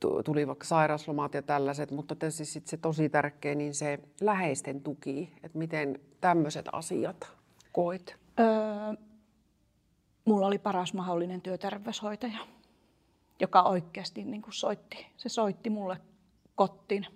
tuli 0.00 0.46
vaikka 0.46 0.64
sairauslomat 0.64 1.34
ja 1.34 1.42
tällaiset, 1.42 1.90
mutta 1.90 2.16
tietysti 2.16 2.44
sit 2.44 2.66
se 2.66 2.76
tosi 2.76 3.08
tärkeä, 3.08 3.54
niin 3.54 3.74
se 3.74 3.98
läheisten 4.20 4.80
tuki, 4.80 5.32
että 5.42 5.58
miten 5.58 6.00
tämmöiset 6.20 6.66
asiat 6.72 7.32
koit? 7.72 8.16
Öö, 8.40 8.46
mulla 10.24 10.46
oli 10.46 10.58
paras 10.58 10.94
mahdollinen 10.94 11.40
työterveyshoitaja, 11.40 12.38
joka 13.40 13.62
oikeasti 13.62 14.24
niin 14.24 14.42
kuin 14.42 14.54
soitti. 14.54 15.06
Se 15.16 15.28
soitti 15.28 15.70
mulle 15.70 16.00
kottiin. 16.54 17.06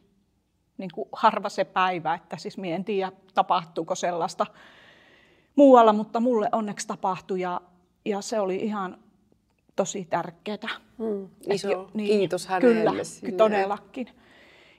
Niin 0.79 0.91
kuin 0.95 1.09
harva 1.13 1.49
se 1.49 1.65
päivä, 1.65 2.15
että 2.15 2.37
siis 2.37 2.59
minä 2.59 2.77
en 2.77 2.85
tiedä 2.85 3.13
tapahtuuko 3.35 3.95
sellaista 3.95 4.47
muualla, 5.57 5.93
mutta 5.93 6.21
mulle 6.21 6.49
onneksi 6.53 6.87
tapahtui 6.87 7.41
ja, 7.41 7.61
ja 8.05 8.21
se 8.21 8.41
oli 8.41 8.57
ihan 8.57 8.99
tosi 9.77 10.05
tärkeää. 10.05 10.69
Mm, 10.99 11.29
iso 11.51 11.71
jo- 11.71 11.91
niin, 11.95 12.09
kiitos 12.09 12.47
hänelle. 12.47 12.91
Kyllä, 12.91 13.05
sinne. 13.05 13.37
todellakin. 13.37 14.09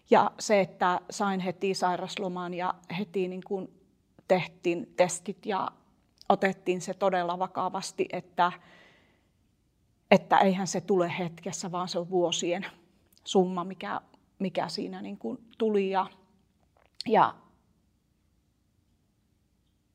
Ja 0.09 0.31
se, 0.39 0.61
että 0.61 1.01
sain 1.09 1.39
heti 1.39 1.73
sairasloman 1.73 2.53
ja 2.53 2.73
heti 2.99 3.27
niin 3.27 3.43
kuin 3.47 3.73
tehtiin 4.27 4.93
testit 4.97 5.45
ja 5.45 5.71
otettiin 6.29 6.81
se 6.81 6.93
todella 6.93 7.39
vakavasti, 7.39 8.05
että, 8.13 8.51
että 10.11 10.37
eihän 10.37 10.67
se 10.67 10.81
tule 10.81 11.13
hetkessä, 11.19 11.71
vaan 11.71 11.87
se 11.87 11.99
on 11.99 12.09
vuosien 12.09 12.65
summa, 13.23 13.63
mikä, 13.63 14.01
mikä 14.39 14.67
siinä 14.67 15.01
niin 15.01 15.17
kuin 15.17 15.37
tuli. 15.57 15.89
Ja, 15.89 16.05
ja 17.07 17.35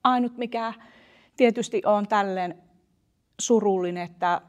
ainut, 0.04 0.36
mikä 0.36 0.74
tietysti 1.36 1.82
on 1.86 2.08
tälleen 2.08 2.62
surullinen, 3.40 4.02
että 4.02 4.42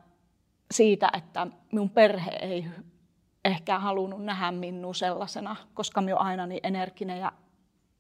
siitä, 0.72 1.10
että 1.18 1.48
minun 1.72 1.90
perhe 1.90 2.32
ei 2.42 2.66
ehkä 3.46 3.80
halunnut 3.80 4.26
nähdä 4.26 4.52
minua 4.52 4.94
sellaisena, 4.94 5.56
koska 5.74 6.02
minä 6.02 6.16
olen 6.16 6.28
aina 6.28 6.48
niin 6.48 6.60
energinen 6.64 7.20
ja 7.20 7.32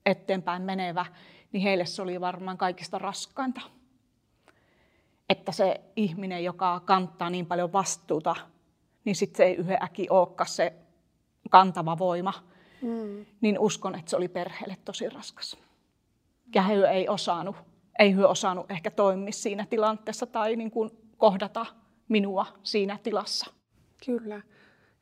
eteenpäin 0.05 0.61
menevä, 0.61 1.05
niin 1.51 1.61
heille 1.61 1.85
se 1.85 2.01
oli 2.01 2.21
varmaan 2.21 2.57
kaikista 2.57 2.97
raskainta. 2.97 3.61
Että 5.29 5.51
se 5.51 5.81
ihminen, 5.95 6.43
joka 6.43 6.79
kantaa 6.85 7.29
niin 7.29 7.45
paljon 7.45 7.73
vastuuta, 7.73 8.35
niin 9.05 9.15
sitten 9.15 9.38
se 9.38 9.43
ei 9.43 9.55
yhden 9.55 9.83
äki 9.83 10.07
olekaan 10.09 10.49
se 10.49 10.73
kantava 11.49 11.97
voima. 11.97 12.33
Mm. 12.81 13.25
Niin 13.41 13.59
uskon, 13.59 13.95
että 13.95 14.09
se 14.09 14.17
oli 14.17 14.27
perheelle 14.27 14.77
tosi 14.85 15.09
raskas. 15.09 15.57
Ja 16.55 16.61
he 16.61 16.73
ei 16.73 17.09
osannut, 17.09 17.55
ei 17.99 18.15
he 18.15 18.25
osannut 18.25 18.71
ehkä 18.71 18.91
toimia 18.91 19.31
siinä 19.31 19.65
tilanteessa 19.65 20.25
tai 20.25 20.55
niin 20.55 20.71
kuin 20.71 20.91
kohdata 21.17 21.65
minua 22.09 22.45
siinä 22.63 22.99
tilassa. 23.03 23.51
Kyllä. 24.05 24.41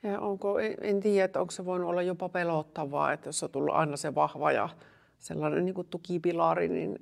Ja 0.03 0.19
onko, 0.19 0.59
en, 0.59 0.75
en 0.81 0.99
tiedä, 0.99 1.25
että 1.25 1.41
onko 1.41 1.51
se 1.51 1.65
voinut 1.65 1.89
olla 1.89 2.01
jopa 2.01 2.29
pelottavaa, 2.29 3.13
että 3.13 3.27
jos 3.27 3.43
on 3.43 3.49
tullut 3.49 3.75
aina 3.75 3.97
se 3.97 4.15
vahva 4.15 4.51
ja 4.51 4.69
sellainen 5.17 5.65
niin 5.65 5.75
kuin 5.75 5.87
tukipilari, 5.87 6.67
niin 6.67 6.95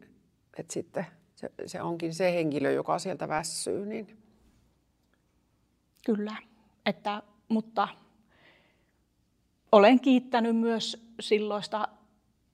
että 0.57 0.73
sitten 0.73 1.05
se, 1.35 1.51
se 1.65 1.81
onkin 1.81 2.13
se 2.13 2.33
henkilö, 2.33 2.71
joka 2.71 2.99
sieltä 2.99 3.27
väsyy. 3.27 3.85
Niin... 3.85 4.17
Kyllä, 6.05 6.37
että, 6.85 7.23
mutta 7.49 7.87
olen 9.71 9.99
kiittänyt 9.99 10.55
myös 10.55 11.13
silloista 11.19 11.87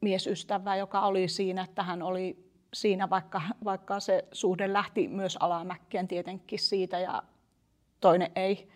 miesystävää, 0.01 0.75
joka 0.75 1.01
oli 1.01 1.27
siinä, 1.27 1.63
että 1.63 1.83
hän 1.83 2.01
oli 2.01 2.51
siinä, 2.73 3.09
vaikka, 3.09 3.41
vaikka 3.63 3.99
se 3.99 4.25
suhde 4.31 4.73
lähti 4.73 5.07
myös 5.07 5.37
alamäkkeen 5.39 6.07
tietenkin 6.07 6.59
siitä 6.59 6.99
ja 6.99 7.23
toinen 8.01 8.31
ei, 8.35 8.69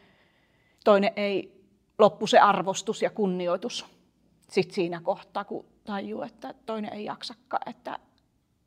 toinen 0.83 1.13
ei 1.15 1.65
loppu 1.99 2.27
se 2.27 2.39
arvostus 2.39 3.01
ja 3.01 3.09
kunnioitus 3.09 3.85
sit 4.49 4.71
siinä 4.71 5.01
kohtaa, 5.01 5.43
kun 5.43 5.65
tajuu, 5.83 6.21
että 6.21 6.53
toinen 6.65 6.93
ei 6.93 7.05
jaksakaan, 7.05 7.69
että, 7.69 7.99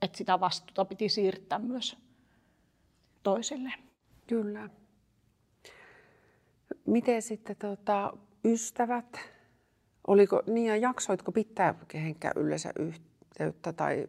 että 0.02 0.18
sitä 0.18 0.40
vastuuta 0.40 0.84
piti 0.84 1.08
siirtää 1.08 1.58
myös 1.58 1.96
toiselle. 3.22 3.72
Kyllä. 4.26 4.68
Miten 6.86 7.22
sitten 7.22 7.56
tota, 7.56 8.12
ystävät? 8.44 9.18
Oliko, 10.06 10.42
niin 10.46 10.66
ja 10.66 10.76
jaksoitko 10.76 11.32
pitää 11.32 11.74
kehenkään 11.88 12.32
yleensä 12.36 12.72
yhteyttä 12.78 13.72
tai 13.72 14.08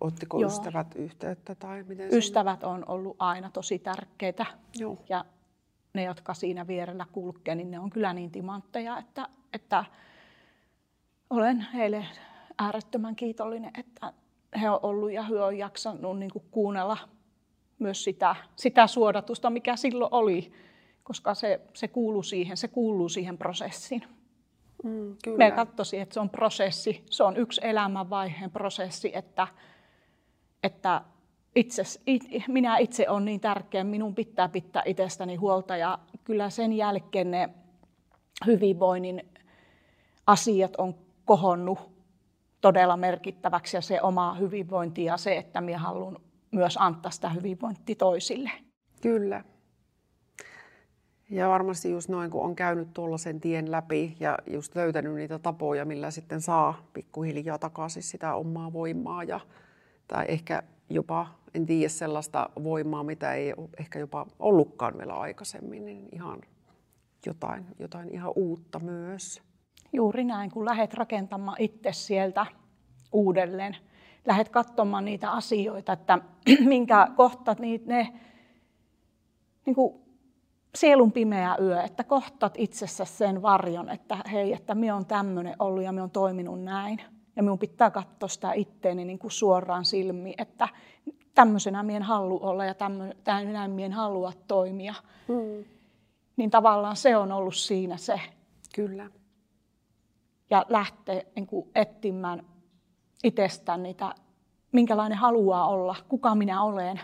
ottiko 0.00 0.40
Joo. 0.40 0.50
ystävät 0.50 0.94
yhteyttä? 0.94 1.54
Tai 1.54 1.82
miten 1.82 2.14
ystävät 2.14 2.64
on 2.64 2.84
ollut 2.88 3.16
aina 3.18 3.50
tosi 3.50 3.78
tärkeitä. 3.78 4.46
Joo. 4.78 4.98
Ja 5.08 5.24
ne, 5.94 6.04
jotka 6.04 6.34
siinä 6.34 6.66
vierellä 6.66 7.06
kulkee, 7.12 7.54
niin 7.54 7.70
ne 7.70 7.78
on 7.78 7.90
kyllä 7.90 8.12
niin 8.12 8.30
timantteja, 8.30 8.98
että, 8.98 9.28
että 9.52 9.84
olen 11.30 11.66
heille 11.74 12.06
äärettömän 12.58 13.16
kiitollinen, 13.16 13.70
että 13.78 14.12
he 14.60 14.70
on 14.70 14.80
ollut 14.82 15.12
ja 15.12 15.22
he 15.22 15.42
on 15.42 15.58
jaksanut 15.58 16.18
niin 16.18 16.30
kuin 16.30 16.44
kuunnella 16.50 16.98
myös 17.78 18.04
sitä, 18.04 18.36
sitä 18.56 18.86
suodatusta, 18.86 19.50
mikä 19.50 19.76
silloin 19.76 20.14
oli, 20.14 20.52
koska 21.02 21.34
se, 21.34 21.60
se 21.74 21.88
kuuluu 21.88 22.22
siihen, 22.22 22.56
se 22.56 22.68
kuuluu 22.68 23.08
siihen 23.08 23.38
prosessiin. 23.38 24.02
Mm, 24.84 25.16
kyllä. 25.24 25.38
Me 25.38 25.50
katsoisin, 25.50 26.00
että 26.00 26.14
se 26.14 26.20
on 26.20 26.30
prosessi, 26.30 27.04
se 27.10 27.22
on 27.22 27.36
yksi 27.36 27.60
elämänvaiheen 27.64 28.50
prosessi, 28.50 29.10
että, 29.14 29.46
että 30.62 31.02
itse, 31.54 31.82
it, 32.06 32.22
minä 32.48 32.78
itse 32.78 33.08
olen 33.08 33.24
niin 33.24 33.40
tärkeä, 33.40 33.84
minun 33.84 34.14
pitää 34.14 34.48
pitää 34.48 34.82
itsestäni 34.86 35.36
huolta 35.36 35.76
ja 35.76 35.98
kyllä 36.24 36.50
sen 36.50 36.72
jälkeen 36.72 37.30
ne 37.30 37.48
hyvinvoinnin 38.46 39.22
asiat 40.26 40.76
on 40.76 40.94
kohonnut 41.24 41.78
todella 42.60 42.96
merkittäväksi 42.96 43.76
ja 43.76 43.80
se 43.80 44.02
oma 44.02 44.34
hyvinvointi 44.34 45.04
ja 45.04 45.16
se, 45.16 45.36
että 45.36 45.60
minä 45.60 45.78
haluan 45.78 46.18
myös 46.50 46.76
antaa 46.80 47.10
sitä 47.10 47.28
hyvinvointia 47.28 47.94
toisille. 47.94 48.50
Kyllä. 49.02 49.44
Ja 51.30 51.48
varmasti 51.48 51.90
just 51.90 52.08
noin, 52.08 52.30
kun 52.30 52.44
on 52.44 52.56
käynyt 52.56 52.94
tuollaisen 52.94 53.40
tien 53.40 53.70
läpi 53.70 54.16
ja 54.20 54.38
just 54.46 54.76
löytänyt 54.76 55.14
niitä 55.14 55.38
tapoja, 55.38 55.84
millä 55.84 56.10
sitten 56.10 56.40
saa 56.40 56.86
pikkuhiljaa 56.92 57.58
takaisin 57.58 58.02
sitä 58.02 58.34
omaa 58.34 58.72
voimaa 58.72 59.24
ja, 59.24 59.40
tai 60.08 60.24
ehkä 60.28 60.62
jopa, 60.90 61.26
en 61.54 61.66
tiedä, 61.66 61.88
sellaista 61.88 62.50
voimaa, 62.64 63.02
mitä 63.02 63.34
ei 63.34 63.54
ehkä 63.78 63.98
jopa 63.98 64.26
ollutkaan 64.38 64.98
vielä 64.98 65.14
aikaisemmin, 65.14 65.84
niin 65.84 66.08
ihan 66.12 66.40
jotain, 67.26 67.66
jotain 67.78 68.08
ihan 68.08 68.32
uutta 68.36 68.78
myös. 68.78 69.42
Juuri 69.92 70.24
näin, 70.24 70.50
kun 70.50 70.64
lähdet 70.64 70.94
rakentamaan 70.94 71.56
itse 71.60 71.92
sieltä 71.92 72.46
uudelleen, 73.12 73.76
lähdet 74.26 74.48
katsomaan 74.48 75.04
niitä 75.04 75.30
asioita, 75.30 75.92
että 75.92 76.18
minkä 76.64 77.08
kohtat 77.16 77.58
niitä, 77.60 77.86
ne 77.86 78.12
niin 79.66 79.74
kuin 79.74 79.94
sielun 80.74 81.12
pimeä 81.12 81.56
yö, 81.60 81.82
että 81.82 82.04
kohtat 82.04 82.54
itsessä 82.58 83.04
sen 83.04 83.42
varjon, 83.42 83.88
että 83.88 84.18
hei, 84.32 84.52
että 84.52 84.74
minä 84.74 84.96
on 84.96 85.06
tämmöinen 85.06 85.54
ollut 85.58 85.82
ja 85.82 85.92
minä 85.92 86.02
on 86.02 86.10
toiminut 86.10 86.62
näin. 86.62 87.00
Ja 87.40 87.44
minun 87.44 87.58
pitää 87.58 87.90
katsoa 87.90 88.28
sitä 88.28 88.52
itteeni 88.52 89.04
niin 89.04 89.18
kuin 89.18 89.30
suoraan 89.30 89.84
silmiin, 89.84 90.34
että 90.38 90.68
tämmöisenä 91.34 91.82
minä 91.82 91.96
en 91.96 92.02
halua 92.02 92.40
olla 92.40 92.64
ja 92.64 92.74
tämmöisenä 92.74 93.68
minä 93.68 93.86
en 93.86 93.92
halua 93.92 94.32
toimia. 94.48 94.94
Hmm. 95.28 95.64
Niin 96.36 96.50
tavallaan 96.50 96.96
se 96.96 97.16
on 97.16 97.32
ollut 97.32 97.54
siinä 97.54 97.96
se. 97.96 98.20
Kyllä. 98.74 99.10
Ja 100.50 100.66
lähtee 100.68 101.26
niin 101.36 101.46
kuin 101.46 101.70
etsimään 101.74 102.46
itsestään 103.24 103.82
niitä, 103.82 104.14
minkälainen 104.72 105.18
haluaa 105.18 105.68
olla, 105.68 105.96
kuka 106.08 106.34
minä 106.34 106.62
olen. 106.62 107.00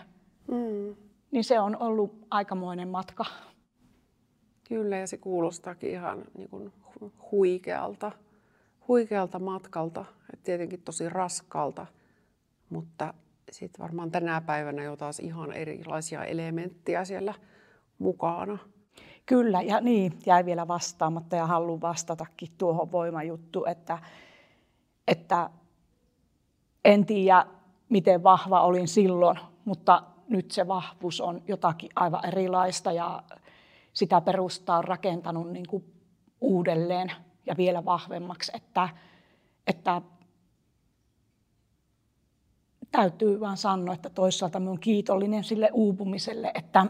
Hmm. 0.48 0.96
Niin 1.30 1.44
se 1.44 1.60
on 1.60 1.76
ollut 1.82 2.26
aikamoinen 2.30 2.88
matka. 2.88 3.24
Kyllä, 4.68 4.96
ja 4.96 5.06
se 5.06 5.16
kuulostaakin 5.16 5.90
ihan 5.90 6.24
niin 6.34 6.48
kuin 6.48 6.72
huikealta, 7.30 8.12
huikealta 8.88 9.38
matkalta. 9.38 10.04
Et 10.32 10.42
tietenkin 10.42 10.82
tosi 10.82 11.08
raskalta, 11.08 11.86
mutta 12.70 13.14
sitten 13.50 13.82
varmaan 13.82 14.10
tänä 14.10 14.40
päivänä 14.40 14.82
jo 14.82 14.96
taas 14.96 15.20
ihan 15.20 15.52
erilaisia 15.52 16.24
elementtejä 16.24 17.04
siellä 17.04 17.34
mukana. 17.98 18.58
Kyllä, 19.26 19.62
ja 19.62 19.80
niin, 19.80 20.18
jäi 20.26 20.44
vielä 20.44 20.68
vastaamatta 20.68 21.36
ja 21.36 21.46
haluan 21.46 21.80
vastatakin 21.80 22.48
tuohon 22.58 22.92
voimajuttu, 22.92 23.64
että, 23.64 23.98
että 25.08 25.50
en 26.84 27.06
tiedä, 27.06 27.46
miten 27.88 28.22
vahva 28.22 28.60
olin 28.60 28.88
silloin, 28.88 29.38
mutta 29.64 30.02
nyt 30.28 30.50
se 30.50 30.68
vahvuus 30.68 31.20
on 31.20 31.42
jotakin 31.48 31.90
aivan 31.96 32.26
erilaista 32.26 32.92
ja 32.92 33.22
sitä 33.92 34.20
perustaa 34.20 34.78
on 34.78 34.84
rakentanut 34.84 35.50
niin 35.50 35.66
kuin 35.66 35.84
uudelleen 36.40 37.12
ja 37.46 37.56
vielä 37.56 37.84
vahvemmaksi, 37.84 38.52
että, 38.54 38.88
että 39.66 40.02
täytyy 42.90 43.40
vaan 43.40 43.56
sanoa, 43.56 43.94
että 43.94 44.10
toisaalta 44.10 44.60
minä 44.60 44.70
olen 44.70 44.80
kiitollinen 44.80 45.44
sille 45.44 45.70
uupumiselle, 45.72 46.52
että 46.54 46.86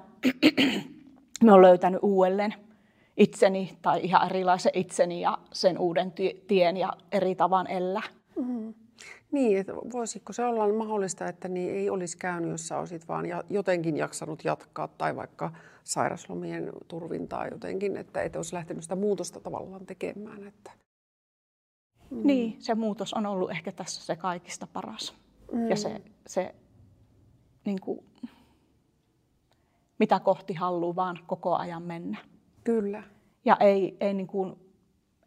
minä 1.40 1.54
olen 1.54 1.62
löytänyt 1.62 2.00
uudelleen 2.02 2.54
itseni 3.16 3.78
tai 3.82 4.00
ihan 4.02 4.26
erilaisen 4.26 4.72
itseni 4.74 5.20
ja 5.20 5.38
sen 5.52 5.78
uuden 5.78 6.12
tien 6.46 6.76
ja 6.76 6.92
eri 7.12 7.34
tavan 7.34 7.66
elää. 7.66 8.02
Niin, 9.32 9.58
että 9.58 9.74
voisiko 9.74 10.32
se 10.32 10.44
olla 10.44 10.72
mahdollista, 10.72 11.28
että 11.28 11.48
niin 11.48 11.74
ei 11.74 11.90
olisi 11.90 12.18
käynyt, 12.18 12.50
jos 12.50 12.68
sä 12.68 12.78
olisit 12.78 13.08
vaan 13.08 13.24
jotenkin 13.50 13.96
jaksanut 13.96 14.44
jatkaa 14.44 14.88
tai 14.88 15.16
vaikka 15.16 15.52
sairaslomien 15.84 16.72
turvintaa 16.88 17.48
jotenkin, 17.48 17.96
että 17.96 18.22
et 18.22 18.36
olisi 18.36 18.54
lähtenyt 18.54 18.82
sitä 18.82 18.96
muutosta 18.96 19.40
tavallaan 19.40 19.86
tekemään. 19.86 20.46
Että... 20.46 20.70
Mm. 22.10 22.26
Niin, 22.26 22.56
se 22.58 22.74
muutos 22.74 23.14
on 23.14 23.26
ollut 23.26 23.50
ehkä 23.50 23.72
tässä 23.72 24.04
se 24.04 24.16
kaikista 24.16 24.66
paras. 24.66 25.14
Mm. 25.52 25.70
Ja 25.70 25.76
se, 25.76 26.02
se 26.26 26.54
niin 27.64 27.80
kuin, 27.80 28.06
mitä 29.98 30.20
kohti 30.20 30.54
haluaa 30.54 30.96
vaan 30.96 31.18
koko 31.26 31.56
ajan 31.56 31.82
mennä. 31.82 32.18
Kyllä. 32.64 33.02
Ja 33.44 33.56
ei, 33.60 33.96
ei 34.00 34.14
niin 34.14 34.26
kuin, 34.26 34.56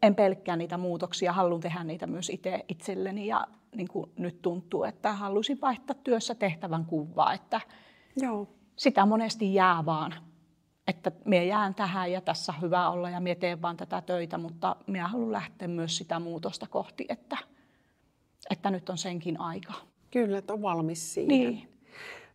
en 0.02 0.14
pelkkää 0.14 0.56
niitä 0.56 0.78
muutoksia, 0.78 1.32
haluan 1.32 1.60
tehdä 1.60 1.84
niitä 1.84 2.06
myös 2.06 2.30
itse 2.30 2.64
itselleni 2.68 3.26
ja 3.26 3.46
niin 3.76 3.88
kuin 3.88 4.10
nyt 4.18 4.42
tuntuu, 4.42 4.84
että 4.84 5.12
halusin 5.12 5.60
vaihtaa 5.60 5.96
työssä 6.04 6.34
tehtävän 6.34 6.84
kuvaa, 6.84 7.32
että 7.32 7.60
Joo. 8.16 8.48
sitä 8.76 9.06
monesti 9.06 9.54
jää 9.54 9.86
vaan, 9.86 10.14
että 10.86 11.12
minä 11.24 11.42
jään 11.42 11.74
tähän 11.74 12.12
ja 12.12 12.20
tässä 12.20 12.52
on 12.52 12.62
hyvä 12.62 12.90
olla 12.90 13.10
ja 13.10 13.20
minä 13.20 13.34
teen 13.34 13.62
vaan 13.62 13.76
tätä 13.76 14.02
töitä, 14.02 14.38
mutta 14.38 14.76
minä 14.86 15.08
haluan 15.08 15.32
lähteä 15.32 15.68
myös 15.68 15.96
sitä 15.96 16.18
muutosta 16.18 16.66
kohti, 16.66 17.06
että, 17.08 17.36
että 18.50 18.70
nyt 18.70 18.90
on 18.90 18.98
senkin 18.98 19.40
aika. 19.40 19.72
Kyllä, 20.10 20.38
että 20.38 20.52
on 20.52 20.62
valmis 20.62 21.14
siihen. 21.14 21.28
Niin. 21.28 21.68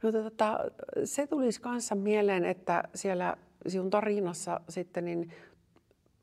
No, 0.04 0.12
tota, 0.12 0.60
se 1.04 1.28
tulisi 1.28 1.62
kanssa 1.62 1.96
mieleen, 1.96 2.46
että 2.46 2.84
siellä 2.96 3.38
sinun 3.68 3.90
tarinassa 3.90 4.62
sitten, 4.70 5.06
niin 5.06 5.32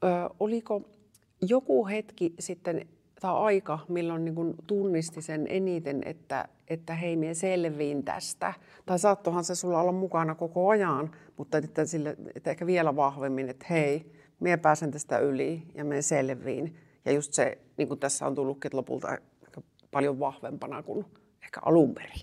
ö, 0.05 0.07
oliko 0.41 0.83
joku 1.49 1.87
hetki 1.87 2.35
sitten 2.39 2.89
tai 3.23 3.35
aika, 3.35 3.79
milloin 3.89 4.25
niin 4.25 4.55
tunnisti 4.67 5.23
sen 5.23 5.47
eniten, 5.49 6.03
että, 6.05 6.49
että 6.69 6.95
hei, 6.95 7.17
minä 7.17 7.35
selviin 7.35 8.05
tästä. 8.05 8.55
Tai 8.87 8.99
saattohan 8.99 9.45
se 9.45 9.55
sulla 9.55 9.81
olla 9.81 9.93
mukana 9.93 10.35
koko 10.35 10.69
ajan, 10.69 11.11
mutta 11.37 11.59
että, 11.59 11.85
sille, 11.85 12.17
että 12.35 12.51
ehkä 12.51 12.67
vielä 12.67 12.97
vahvemmin, 12.97 13.49
että 13.49 13.67
hei, 13.71 14.13
minä 14.41 14.59
pääsen 14.59 14.91
tästä 14.91 15.19
yli 15.19 15.63
ja 15.75 15.85
minä 15.85 16.03
selviin. 16.03 16.77
Ja 17.05 17.13
just 17.13 17.33
se, 17.33 17.59
niin 17.77 17.89
kuin 17.89 18.01
tässä 18.01 18.27
on 18.27 18.35
tullutkin 18.35 18.69
että 18.69 18.77
lopulta 18.77 19.09
aika 19.09 19.63
paljon 19.91 20.19
vahvempana 20.19 20.83
kuin 20.83 21.07
ehkä 21.43 21.61
alun 21.65 21.95
perin. 21.95 22.21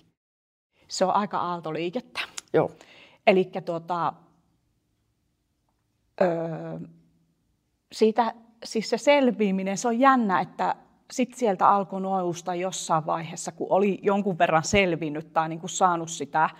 Se 0.88 1.04
on 1.04 1.14
aika 1.14 1.38
aaltoliikettä. 1.38 2.20
Joo. 2.52 2.70
Eli 3.26 3.50
tuota, 3.64 4.12
öö, 6.20 6.78
siitä, 7.92 8.34
siis 8.64 8.90
se 8.90 8.98
selviäminen, 8.98 9.78
se 9.78 9.88
on 9.88 10.00
jännä, 10.00 10.40
että 10.40 10.76
sitten 11.10 11.38
sieltä 11.38 11.68
alkoi 11.68 12.00
nousta 12.00 12.54
jossain 12.54 13.06
vaiheessa, 13.06 13.52
kun 13.52 13.66
oli 13.70 13.98
jonkun 14.02 14.38
verran 14.38 14.64
selvinnyt 14.64 15.32
tai 15.32 15.48
niin 15.48 15.60
kuin 15.60 15.70
saanut 15.70 16.10
sitä, 16.10 16.50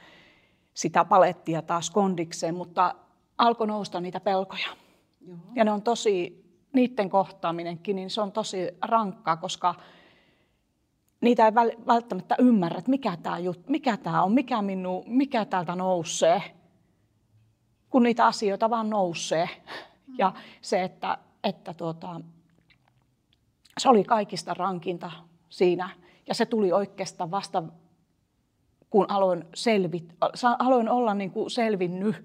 sitä 0.75 1.05
palettia 1.05 1.63
taas 1.63 1.91
kondikseen, 1.91 2.55
mutta 2.55 2.95
alkoi 3.39 3.67
nousta 3.67 4.01
niitä 4.01 4.21
pelkoja. 4.21 4.69
Joo. 5.27 5.37
Ja 5.55 5.65
ne 5.65 5.73
on 5.73 5.83
tosi, 5.83 6.45
niiden 6.73 7.11
kohtaaminenkin, 7.11 7.97
niin 7.97 8.11
se 8.11 8.21
on 8.21 8.33
tosi 8.33 8.69
rankkaa, 8.83 9.37
koska 9.37 9.75
niitä 11.21 11.47
ei 11.47 11.55
välttämättä 11.87 12.35
ymmärrä, 12.39 12.79
että 12.79 12.91
mikä 12.91 13.17
tämä, 13.23 13.39
jut, 13.39 13.69
mikä 13.69 13.97
tämä 13.97 14.23
on, 14.23 14.33
mikä, 14.33 14.63
minu, 14.63 15.05
mikä 15.07 15.45
täältä 15.45 15.75
nousee, 15.75 16.43
kun 17.91 18.03
niitä 18.03 18.27
asioita 18.27 18.71
vaan 18.71 18.91
nousee. 18.91 19.49
Mm. 20.07 20.15
Ja 20.19 20.33
se, 20.61 20.83
että, 20.83 21.19
että 21.45 21.75
tuota, 21.75 22.21
se 23.81 23.89
oli 23.89 24.05
kaikista 24.05 24.55
rankinta 24.55 25.11
siinä. 25.49 25.91
Ja 26.27 26.35
se 26.35 26.47
tuli 26.47 26.73
oikeastaan 26.73 27.31
vasta, 27.31 27.63
kun 28.91 29.07
aloin, 29.09 29.45
selvit, 29.55 30.15
aloin 30.59 30.89
olla 30.89 31.15
niin 31.15 31.31
kuin 31.31 31.51
selvinnyt, 31.51 32.17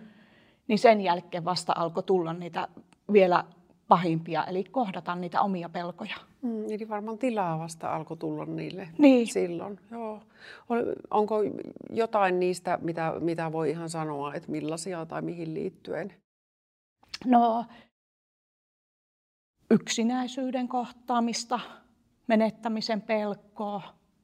niin 0.67 0.79
sen 0.79 1.01
jälkeen 1.01 1.45
vasta 1.45 1.73
alkoi 1.75 2.03
tulla 2.03 2.33
niitä 2.33 2.67
vielä 3.13 3.43
pahimpia, 3.87 4.45
eli 4.45 4.63
kohdata 4.63 5.15
niitä 5.15 5.41
omia 5.41 5.69
pelkoja. 5.69 6.15
Mm, 6.41 6.65
eli 6.71 6.89
varmaan 6.89 7.17
tilaa 7.17 7.59
vasta 7.59 7.95
alkoi 7.95 8.17
tulla 8.17 8.45
niille 8.45 8.89
niin. 8.97 9.27
silloin. 9.27 9.79
Joo. 9.91 10.19
Onko 11.11 11.35
jotain 11.89 12.39
niistä, 12.39 12.79
mitä, 12.81 13.13
mitä 13.19 13.51
voi 13.51 13.69
ihan 13.69 13.89
sanoa, 13.89 14.33
että 14.33 14.51
millaisia 14.51 15.05
tai 15.05 15.21
mihin 15.21 15.53
liittyen? 15.53 16.13
No, 17.25 17.65
yksinäisyyden 19.69 20.67
kohtaamista, 20.67 21.59
menettämisen 22.27 23.01
pelkoa. 23.01 23.81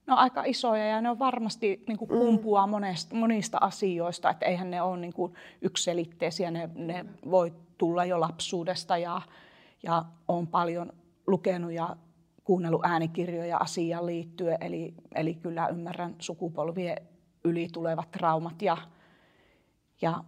Ne 0.08 0.14
on 0.14 0.20
aika 0.20 0.44
isoja 0.44 0.86
ja 0.86 1.02
ne 1.02 1.10
on 1.10 1.20
varmasti 1.20 1.84
niin 1.88 1.98
kuin 1.98 2.10
kumpua 2.10 2.68
monesta, 2.68 3.16
monista 3.16 3.58
asioista, 3.62 4.30
että 4.30 4.46
eihän 4.46 4.72
ne 4.72 4.82
ole 4.82 5.00
niin 5.00 5.14
kuin 5.14 5.34
yksiselitteisiä, 5.62 6.52
ne, 6.52 6.70
ne 6.76 7.06
voi 7.32 7.54
tulla 7.78 8.06
jo 8.06 8.20
lapsuudesta 8.20 8.98
ja, 8.98 9.22
ja 9.84 10.06
on 10.28 10.48
paljon 10.48 10.94
lukenut 11.28 11.72
ja 11.72 11.96
kuunnellut 12.44 12.86
äänikirjoja 12.86 13.58
asiaan 13.58 14.06
liittyen, 14.06 14.58
eli, 14.62 14.94
eli 15.16 15.34
kyllä 15.34 15.68
ymmärrän 15.68 16.16
sukupolvien 16.20 16.98
yli 17.44 17.68
tulevat 17.74 18.12
traumat 18.12 18.62
ja, 18.62 18.78
ja, 20.02 20.24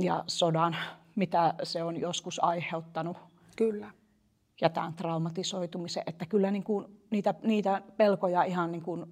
ja 0.00 0.24
sodan, 0.26 0.76
mitä 1.14 1.54
se 1.62 1.82
on 1.82 2.00
joskus 2.00 2.44
aiheuttanut. 2.44 3.16
Kyllä. 3.56 3.90
Ja 4.60 4.68
tämän 4.68 4.94
traumatisoitumisen, 4.94 6.02
että 6.06 6.26
kyllä 6.26 6.50
niin 6.50 6.64
kuin 6.64 6.86
niitä, 7.10 7.34
niitä 7.42 7.82
pelkoja 7.96 8.42
ihan 8.42 8.72
niin 8.72 8.82
kuin 8.82 9.06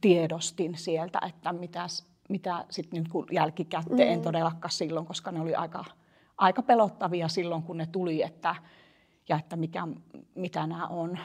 tiedostin 0.00 0.76
sieltä, 0.76 1.20
että 1.28 1.52
mitä, 1.52 1.86
mitä 2.28 2.64
sitten 2.70 3.02
niin 3.02 3.10
kuin 3.10 3.26
jälkikäteen, 3.30 4.18
mm. 4.18 4.22
todellakaan 4.22 4.72
silloin, 4.72 5.06
koska 5.06 5.32
ne 5.32 5.40
oli 5.40 5.54
aika, 5.54 5.84
aika 6.38 6.62
pelottavia 6.62 7.28
silloin, 7.28 7.62
kun 7.62 7.76
ne 7.76 7.86
tuli, 7.86 8.22
että, 8.22 8.54
ja 9.28 9.38
että 9.38 9.56
mikä, 9.56 9.88
mitä 10.34 10.66
nämä 10.66 10.86
on. 10.86 11.18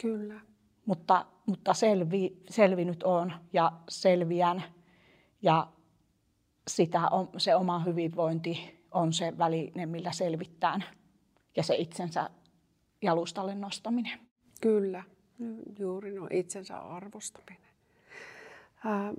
Kyllä. 0.00 0.40
Mutta, 0.86 1.26
mutta 1.46 1.74
selvi, 1.74 2.42
selvinyt 2.50 3.02
on 3.02 3.32
ja 3.52 3.72
selviän 3.88 4.62
ja 5.42 5.68
sitä 6.68 7.08
on, 7.08 7.28
se 7.36 7.54
oma 7.54 7.78
hyvinvointi 7.78 8.82
on 8.90 9.12
se 9.12 9.38
väline, 9.38 9.86
millä 9.86 10.12
selvittään 10.12 10.84
ja 11.56 11.62
se 11.62 11.74
itsensä 11.74 12.30
jalustalle 13.02 13.54
nostaminen. 13.54 14.20
Kyllä, 14.60 15.02
juuri 15.78 16.12
no 16.12 16.26
itsensä 16.30 16.78
arvostaminen. 16.78 17.72
Ähm, 18.86 19.14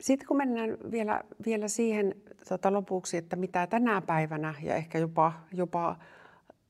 sitten 0.00 0.28
kun 0.28 0.36
mennään 0.36 0.78
vielä, 0.90 1.24
vielä 1.46 1.68
siihen 1.68 2.14
tota, 2.48 2.72
lopuksi, 2.72 3.16
että 3.16 3.36
mitä 3.36 3.66
tänä 3.66 4.00
päivänä 4.00 4.54
ja 4.62 4.74
ehkä 4.74 4.98
jopa, 4.98 5.32
jopa 5.52 5.96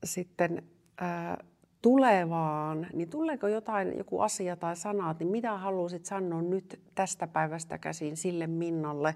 sitten 0.05 0.63
ää, 1.01 1.45
tulevaan, 1.83 2.87
niin 2.93 3.11
tuleeko 3.11 3.49
jotain, 3.49 3.99
joku 3.99 4.21
asia 4.21 4.57
tai 4.57 4.77
sanat, 4.77 5.19
niin 5.19 5.29
mitä 5.29 5.57
haluaisit 5.57 6.05
sanoa 6.05 6.43
nyt 6.43 6.81
tästä 6.95 7.27
päivästä 7.27 7.79
käsin 7.79 8.17
sille 8.17 8.47
Minnalle, 8.47 9.15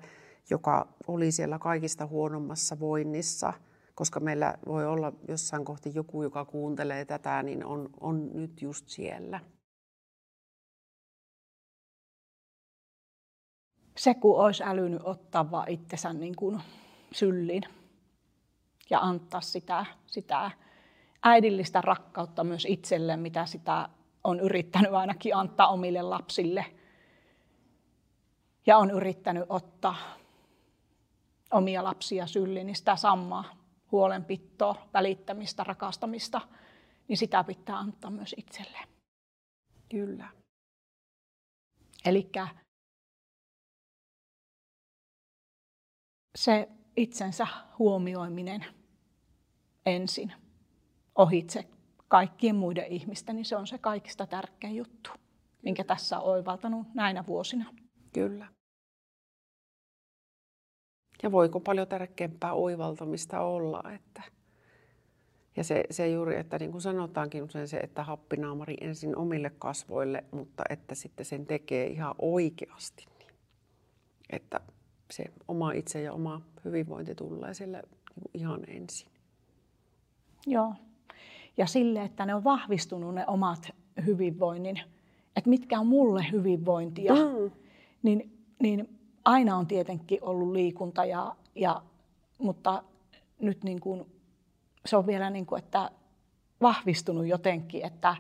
joka 0.51 0.89
oli 1.07 1.33
siellä 1.33 1.59
kaikista 1.59 2.07
huonommassa 2.07 2.81
voinnissa, 2.81 3.53
koska 3.99 4.21
meillä 4.21 4.55
voi 4.67 4.87
olla 4.87 5.13
jossain 5.29 5.65
kohti 5.65 5.91
joku, 5.95 6.23
joka 6.23 6.45
kuuntelee 6.45 7.05
tätä, 7.05 7.43
niin 7.43 7.65
on, 7.65 7.91
on 8.01 8.31
nyt 8.33 8.63
just 8.63 8.89
siellä. 8.89 9.41
Se, 13.97 14.15
kun 14.15 14.41
olisi 14.41 14.63
älynyt 14.63 15.01
ottaa 15.05 15.51
vaan 15.51 15.71
itsensä 15.71 16.13
niin 16.13 16.37
kuin 16.37 16.61
syllin 17.13 17.63
ja 18.91 19.01
antaa 19.01 19.41
sitä, 19.41 19.87
sitä 20.07 20.51
äidillistä 21.23 21.81
rakkautta 21.81 22.45
myös 22.45 22.67
itselle, 22.69 23.17
mitä 23.17 23.47
sitä 23.47 23.89
on 24.25 24.41
yrittänyt 24.41 24.93
ainakin 24.93 25.37
antaa 25.37 25.69
omille 25.69 26.03
lapsille. 26.03 26.65
Ja 28.67 28.79
on 28.79 28.91
yrittänyt 28.91 29.45
ottaa 29.49 29.97
omia 31.51 31.85
lapsia 31.85 32.27
syliin, 32.27 32.67
niin 32.67 32.77
sitä 32.77 32.97
samaa 32.97 33.58
huolenpittoa, 33.93 34.89
välittämistä, 34.95 35.65
rakastamista, 35.65 36.41
niin 37.09 37.17
sitä 37.17 37.45
pitää 37.45 37.79
antaa 37.79 38.11
myös 38.11 38.35
itselleen. 38.39 38.89
Kyllä. 39.89 40.29
Eli 42.05 42.31
se 46.39 46.69
itsensä 46.97 47.47
huomioiminen 47.79 48.65
ensin 49.87 50.33
ohitse 51.15 51.69
kaikkien 52.09 52.57
muiden 52.57 52.87
ihmisten, 52.87 53.37
niin 53.37 53.45
se 53.45 53.57
on 53.57 53.67
se 53.67 53.79
kaikista 53.79 54.27
tärkein 54.27 54.77
juttu, 54.77 55.11
minkä 55.63 55.85
tässä 55.85 56.19
on 56.19 56.25
oivaltanut 56.25 56.95
näinä 56.95 57.27
vuosina. 57.27 57.75
Kyllä. 58.13 58.58
Ja 61.23 61.33
voiko 61.33 61.61
paljon 61.61 61.89
tärkeämpää 61.89 62.53
oivaltamista 62.53 63.41
olla, 63.41 63.83
että 63.95 64.23
ja 65.59 65.65
se, 65.65 65.85
se 65.91 66.09
juuri, 66.09 66.39
että 66.39 66.59
niin 66.59 66.73
kuin 66.73 66.83
sanotaankin 66.83 67.43
usein 67.43 67.69
se, 67.69 67.77
että 67.77 68.05
happinaamari 68.05 68.77
ensin 68.81 69.17
omille 69.17 69.51
kasvoille, 69.59 70.25
mutta 70.31 70.65
että 70.71 70.95
sitten 70.95 71.27
sen 71.27 71.47
tekee 71.47 71.87
ihan 71.87 72.15
oikeasti. 72.19 73.07
Niin, 73.19 73.33
että 74.31 74.61
se 75.11 75.25
oma 75.49 75.73
itse 75.73 76.03
ja 76.03 76.13
oma 76.13 76.41
hyvinvointi 76.65 77.15
tulee 77.15 77.55
sille 77.55 77.83
niin 78.17 78.31
ihan 78.35 78.61
ensin. 78.69 79.09
Joo, 80.47 80.75
ja 81.57 81.67
sille, 81.67 82.03
että 82.03 82.27
ne 82.27 82.35
on 82.35 82.45
vahvistunut 82.45 83.15
ne 83.15 83.25
omat 83.27 83.71
hyvinvoinnin, 84.07 84.81
että 85.37 85.51
mitkä 85.51 85.81
on 85.81 85.87
mulle 85.87 86.27
hyvinvointia, 86.33 87.15
mm. 87.15 87.51
niin, 88.03 88.39
niin 88.63 88.98
aina 89.29 89.57
on 89.57 89.67
tietenkin 89.67 90.19
ollut 90.23 90.53
liikunta, 90.53 91.05
ja, 91.05 91.37
ja, 91.55 91.83
mutta 92.39 92.83
nyt 93.41 93.65
niin 93.65 93.81
kuin, 93.81 94.07
se 94.87 94.97
on 94.97 95.07
vielä 95.07 95.31
niin 95.31 95.47
kuin, 95.47 95.59
että 95.59 95.91
vahvistunut 96.61 97.27
jotenkin, 97.27 97.85
että 97.85 98.17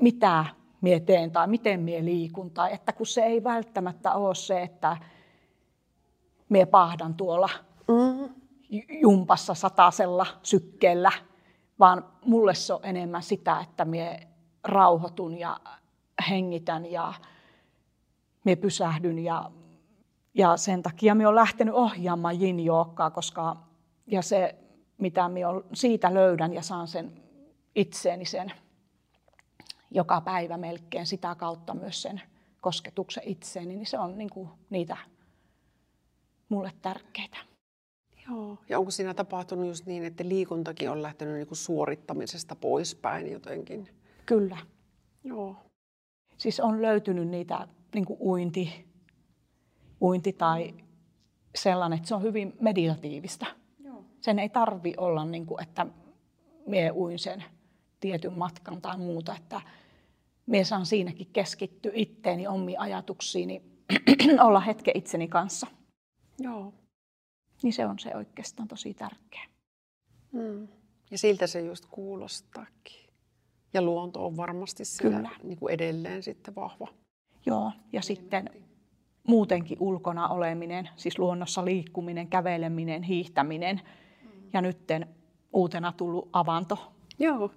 mitä 0.00 0.44
mie 0.80 1.00
teen 1.00 1.30
tai 1.30 1.46
miten 1.46 1.80
mie 1.80 2.04
liikun. 2.04 2.50
Tai 2.50 2.72
että 2.72 2.92
kun 2.92 3.06
se 3.06 3.22
ei 3.22 3.44
välttämättä 3.44 4.14
ole 4.14 4.34
se, 4.34 4.62
että 4.62 4.96
mie 6.48 6.66
pahdan 6.66 7.14
tuolla 7.14 7.50
mm. 7.88 8.34
jumpassa 9.00 9.54
satasella 9.54 10.26
sykkeellä, 10.42 11.12
vaan 11.78 12.06
mulle 12.24 12.54
se 12.54 12.74
on 12.74 12.80
enemmän 12.82 13.22
sitä, 13.22 13.60
että 13.60 13.84
mie 13.84 14.28
rauhoitun 14.64 15.38
ja 15.38 15.60
hengitän 16.30 16.86
ja 16.86 17.14
mie 18.44 18.56
pysähdyn 18.56 19.18
ja, 19.18 19.50
ja 20.34 20.56
sen 20.56 20.82
takia 20.82 21.14
me 21.14 21.26
on 21.26 21.34
lähtenyt 21.34 21.74
ohjaamaan 21.74 22.42
yin 22.42 22.56
koska 23.14 23.56
ja 24.06 24.22
se 24.22 24.54
mitä 24.98 25.28
minä 25.28 25.48
siitä 25.72 26.14
löydän 26.14 26.54
ja 26.54 26.62
saan 26.62 26.88
sen 26.88 27.12
itseeni 27.74 28.24
sen 28.24 28.52
joka 29.90 30.20
päivä 30.20 30.56
melkein 30.56 31.06
sitä 31.06 31.34
kautta 31.34 31.74
myös 31.74 32.02
sen 32.02 32.22
kosketuksen 32.60 33.22
itseeni, 33.26 33.76
niin 33.76 33.86
se 33.86 33.98
on 33.98 34.18
niin 34.18 34.30
kuin 34.30 34.48
niitä 34.70 34.96
mulle 36.48 36.72
tärkeitä. 36.82 37.36
Joo, 38.30 38.58
ja 38.68 38.78
onko 38.78 38.90
siinä 38.90 39.14
tapahtunut 39.14 39.66
just 39.66 39.86
niin, 39.86 40.04
että 40.04 40.28
liikuntakin 40.28 40.90
on 40.90 41.02
lähtenyt 41.02 41.34
niin 41.34 41.46
kuin 41.46 41.58
suorittamisesta 41.58 42.56
poispäin 42.56 43.32
jotenkin? 43.32 43.88
Kyllä. 44.26 44.58
Joo. 45.24 45.56
Siis 46.36 46.60
on 46.60 46.82
löytynyt 46.82 47.28
niitä 47.28 47.68
niin 47.94 48.04
kuin 48.04 48.18
uinti, 48.20 48.93
uinti 50.00 50.32
tai 50.32 50.74
sellainen, 51.54 51.96
että 51.96 52.08
se 52.08 52.14
on 52.14 52.22
hyvin 52.22 52.56
meditatiivista. 52.60 53.46
Joo. 53.84 54.04
Sen 54.20 54.38
ei 54.38 54.48
tarvi 54.48 54.94
olla, 54.96 55.24
niin 55.24 55.46
kuin, 55.46 55.62
että 55.62 55.86
mie 56.66 56.90
uin 56.90 57.18
sen 57.18 57.44
tietyn 58.00 58.38
matkan 58.38 58.82
tai 58.82 58.98
muuta, 58.98 59.36
että 59.36 59.60
mie 60.46 60.64
saan 60.64 60.86
siinäkin 60.86 61.28
keskittyä 61.32 61.92
itteeni, 61.94 62.46
omiin 62.46 62.80
ajatuksiini, 62.80 63.62
olla 64.46 64.60
hetken 64.60 64.96
itseni 64.96 65.28
kanssa. 65.28 65.66
Joo. 66.38 66.72
Niin 67.62 67.72
se 67.72 67.86
on 67.86 67.98
se 67.98 68.16
oikeastaan 68.16 68.68
tosi 68.68 68.94
tärkeä. 68.94 69.44
Mm. 70.32 70.68
Ja 71.10 71.18
siltä 71.18 71.46
se 71.46 71.60
just 71.60 71.86
kuulostaakin. 71.90 73.10
Ja 73.74 73.82
luonto 73.82 74.26
on 74.26 74.36
varmasti 74.36 74.84
siellä 74.84 75.16
Kyllä. 75.16 75.30
Niin 75.42 75.58
kuin 75.58 75.74
edelleen 75.74 76.22
sitten 76.22 76.54
vahva. 76.54 76.88
Joo, 77.46 77.72
ja 77.92 78.02
sitten 78.02 78.50
muutenkin 79.26 79.78
ulkona 79.80 80.28
oleminen, 80.28 80.88
siis 80.96 81.18
luonnossa 81.18 81.64
liikkuminen, 81.64 82.28
käveleminen, 82.28 83.02
hiihtäminen. 83.02 83.80
Mm. 84.22 84.30
Ja 84.52 84.60
nytten 84.60 85.06
uutena 85.52 85.92
tullut 85.92 86.28
avanto, 86.32 86.94
Joo. 87.18 87.50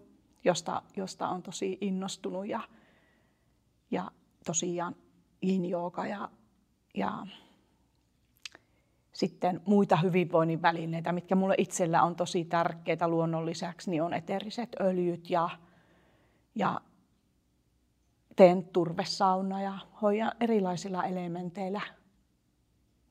Josta, 0.43 0.82
josta 0.95 1.27
on 1.27 1.43
tosi 1.43 1.77
innostunut 1.82 2.47
ja, 2.47 2.60
ja 3.91 4.12
tosiaan 4.45 4.95
yin 5.43 5.65
ja, 6.10 6.30
ja 6.93 7.27
sitten 9.13 9.62
muita 9.65 9.95
hyvinvoinnin 9.95 10.62
välineitä, 10.62 11.12
mitkä 11.12 11.36
mulle 11.36 11.56
itsellä 11.58 12.03
on 12.03 12.15
tosi 12.15 12.45
tärkeitä 12.45 13.08
luonnon 13.08 13.45
lisäksi, 13.45 13.91
niin 13.91 14.03
on 14.03 14.13
eteriset 14.13 14.75
öljyt 14.82 15.30
ja, 15.30 15.49
ja 16.56 16.82
teen 18.38 18.65
turvesauna 18.65 19.62
ja 19.62 19.78
hoidan 20.02 20.32
erilaisilla 20.39 21.04
elementeillä 21.04 21.82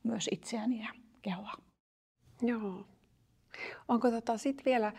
myös 0.03 0.29
itseäni 0.33 0.81
ja 0.83 0.89
kehoa. 1.23 1.53
Joo. 2.43 2.87
Onko 3.89 4.11
tota 4.11 4.39
sitten 4.39 4.65
vielä 4.65 4.93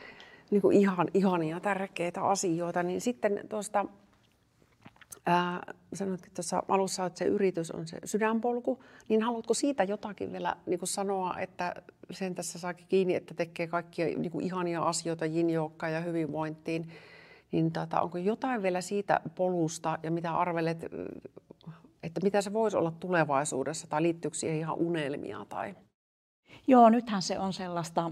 niin 0.51 0.61
kuin 0.61 0.77
ihan 0.77 1.07
ihania 1.13 1.59
tärkeitä 1.59 2.21
asioita, 2.21 2.83
niin 2.83 3.01
sitten 3.01 3.39
tuosta 3.49 3.85
Ää, 5.29 5.73
sanoitkin 5.93 6.31
tuossa 6.33 6.63
alussa, 6.67 7.05
että 7.05 7.19
se 7.19 7.25
yritys 7.25 7.71
on 7.71 7.87
se 7.87 7.97
sydänpolku, 8.05 8.83
niin 9.09 9.21
haluatko 9.21 9.53
siitä 9.53 9.83
jotakin 9.83 10.31
vielä 10.31 10.55
niin 10.65 10.79
kuin 10.79 10.89
sanoa, 10.89 11.39
että 11.39 11.75
sen 12.11 12.35
tässä 12.35 12.59
saakin 12.59 12.87
kiinni, 12.87 13.15
että 13.15 13.33
tekee 13.33 13.67
kaikkia 13.67 14.05
niin 14.05 14.31
kuin 14.31 14.45
ihania 14.45 14.81
asioita 14.81 15.25
jinjoukkaan 15.25 15.93
ja 15.93 16.01
hyvinvointiin, 16.01 16.91
niin 17.51 17.71
tota, 17.71 18.01
onko 18.01 18.17
jotain 18.17 18.61
vielä 18.61 18.81
siitä 18.81 19.19
polusta 19.35 19.99
ja 20.03 20.11
mitä 20.11 20.37
arvelet, 20.37 20.85
että 22.03 22.21
mitä 22.23 22.41
se 22.41 22.53
voisi 22.53 22.77
olla 22.77 22.91
tulevaisuudessa 22.91 23.87
tai 23.87 24.01
liittyykö 24.01 24.37
siihen 24.37 24.57
ihan 24.57 24.77
unelmia? 24.77 25.45
Tai... 25.49 25.75
Joo, 26.67 26.89
nythän 26.89 27.21
se 27.21 27.39
on 27.39 27.53
sellaista, 27.53 28.11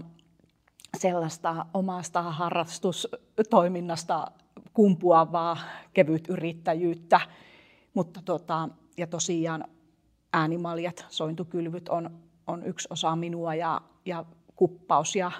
sellaista 0.98 1.66
omasta 1.74 2.22
harrastustoiminnasta 2.22 4.26
kumpuavaa 4.72 5.56
kevyt 5.94 6.28
yrittäjyyttä. 6.28 7.20
Mutta 7.94 8.20
tota, 8.24 8.68
ja 8.96 9.06
tosiaan 9.06 9.64
äänimaljat, 10.32 11.06
sointukylvyt 11.08 11.88
on, 11.88 12.10
on 12.46 12.66
yksi 12.66 12.88
osa 12.90 13.16
minua 13.16 13.54
ja, 13.54 13.80
ja 14.06 14.24
kuppaus 14.56 15.16
ja, 15.16 15.30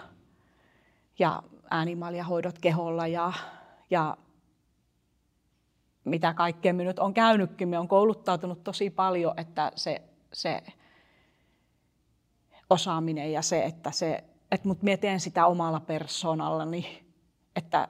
ja 1.19 1.43
äänimaljahoidot 1.71 2.59
keholla 2.59 3.07
ja, 3.07 3.33
ja 3.91 4.17
mitä 6.05 6.35
kaikkea 6.35 6.75
minä 6.75 6.89
nyt 6.89 6.99
on 6.99 7.15
käynytkin. 7.15 7.69
Me 7.69 7.79
on 7.79 7.89
kouluttautunut 7.89 8.65
tosi 8.65 8.91
paljon, 8.91 9.35
että 9.37 9.73
se, 9.75 10.03
se 10.33 10.63
osaaminen 12.71 13.33
ja 13.33 13.43
se, 13.43 13.65
että 13.65 13.91
se, 13.91 14.25
että 14.51 14.69
mut 14.69 14.83
minä 14.83 14.97
teen 14.97 15.21
sitä 15.21 15.47
omalla 15.47 15.81
persoonallani, 15.81 17.07
että 17.57 17.89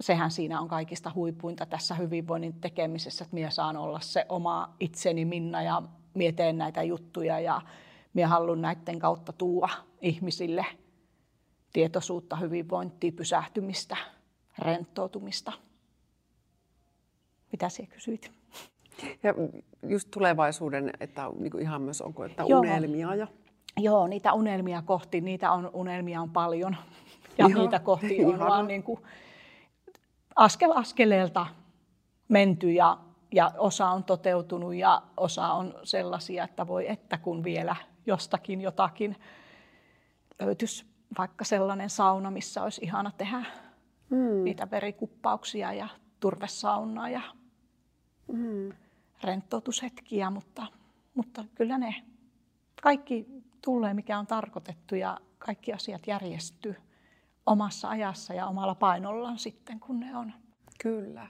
sehän 0.00 0.30
siinä 0.30 0.60
on 0.60 0.68
kaikista 0.68 1.12
huipuinta 1.14 1.66
tässä 1.66 1.94
hyvinvoinnin 1.94 2.60
tekemisessä, 2.60 3.24
että 3.24 3.34
minä 3.34 3.50
saan 3.50 3.76
olla 3.76 4.00
se 4.00 4.26
oma 4.28 4.74
itseni 4.80 5.24
Minna 5.24 5.62
ja 5.62 5.82
minä 6.14 6.32
teen 6.32 6.58
näitä 6.58 6.82
juttuja 6.82 7.40
ja 7.40 7.62
minä 8.14 8.28
haluan 8.28 8.62
näiden 8.62 8.98
kautta 8.98 9.32
tuua 9.32 9.68
ihmisille 10.00 10.66
tietoisuutta, 11.72 12.36
hyvinvointia, 12.36 13.12
pysähtymistä, 13.12 13.96
rentoutumista. 14.58 15.52
Mitä 17.52 17.68
sinä 17.68 17.88
kysyit? 17.88 18.32
Ja 19.22 19.34
just 19.88 20.08
tulevaisuuden, 20.10 20.90
että 21.00 21.30
niin 21.38 21.60
ihan 21.60 21.82
myös 21.82 22.00
onko, 22.00 22.24
että 22.24 22.44
Joo. 22.48 22.60
unelmia 22.60 23.14
ja... 23.14 23.26
Joo, 23.76 24.06
niitä 24.06 24.32
unelmia 24.32 24.82
kohti, 24.82 25.20
niitä 25.20 25.52
on, 25.52 25.70
unelmia 25.72 26.20
on 26.20 26.30
paljon. 26.30 26.76
Ja 27.38 27.48
Joo, 27.48 27.62
niitä 27.62 27.78
kohti 27.78 28.24
on 28.24 28.38
vaan 28.38 28.66
niin 28.66 28.82
kuin, 28.82 29.00
askel 30.36 30.72
askeleelta 30.72 31.46
menty 32.28 32.72
ja, 32.72 32.98
ja 33.32 33.52
osa 33.58 33.88
on 33.88 34.04
toteutunut 34.04 34.74
ja 34.74 35.02
osa 35.16 35.52
on 35.52 35.74
sellaisia, 35.82 36.44
että 36.44 36.66
voi 36.66 36.90
että 36.90 37.18
kun 37.18 37.44
vielä 37.44 37.76
jostakin 38.06 38.60
jotakin 38.60 39.16
löytyisi 40.40 40.86
vaikka 41.18 41.44
sellainen 41.44 41.90
sauna, 41.90 42.30
missä 42.30 42.62
olisi 42.62 42.80
ihana 42.84 43.10
tehdä 43.16 43.44
mm. 44.10 44.44
niitä 44.44 44.70
verikuppauksia 44.70 45.72
ja 45.72 45.88
turvesaunaa 46.20 47.08
ja 47.08 47.22
mm. 48.32 48.72
rentoutushetkiä, 49.24 50.30
mutta, 50.30 50.66
mutta 51.14 51.44
kyllä 51.54 51.78
ne 51.78 51.94
kaikki 52.82 53.26
tulee, 53.62 53.94
mikä 53.94 54.18
on 54.18 54.26
tarkoitettu 54.26 54.94
ja 54.94 55.18
kaikki 55.38 55.72
asiat 55.72 56.06
järjestyy 56.06 56.76
omassa 57.46 57.88
ajassa 57.88 58.34
ja 58.34 58.46
omalla 58.46 58.74
painollaan 58.74 59.38
sitten, 59.38 59.80
kun 59.80 60.00
ne 60.00 60.16
on. 60.16 60.32
Kyllä. 60.82 61.26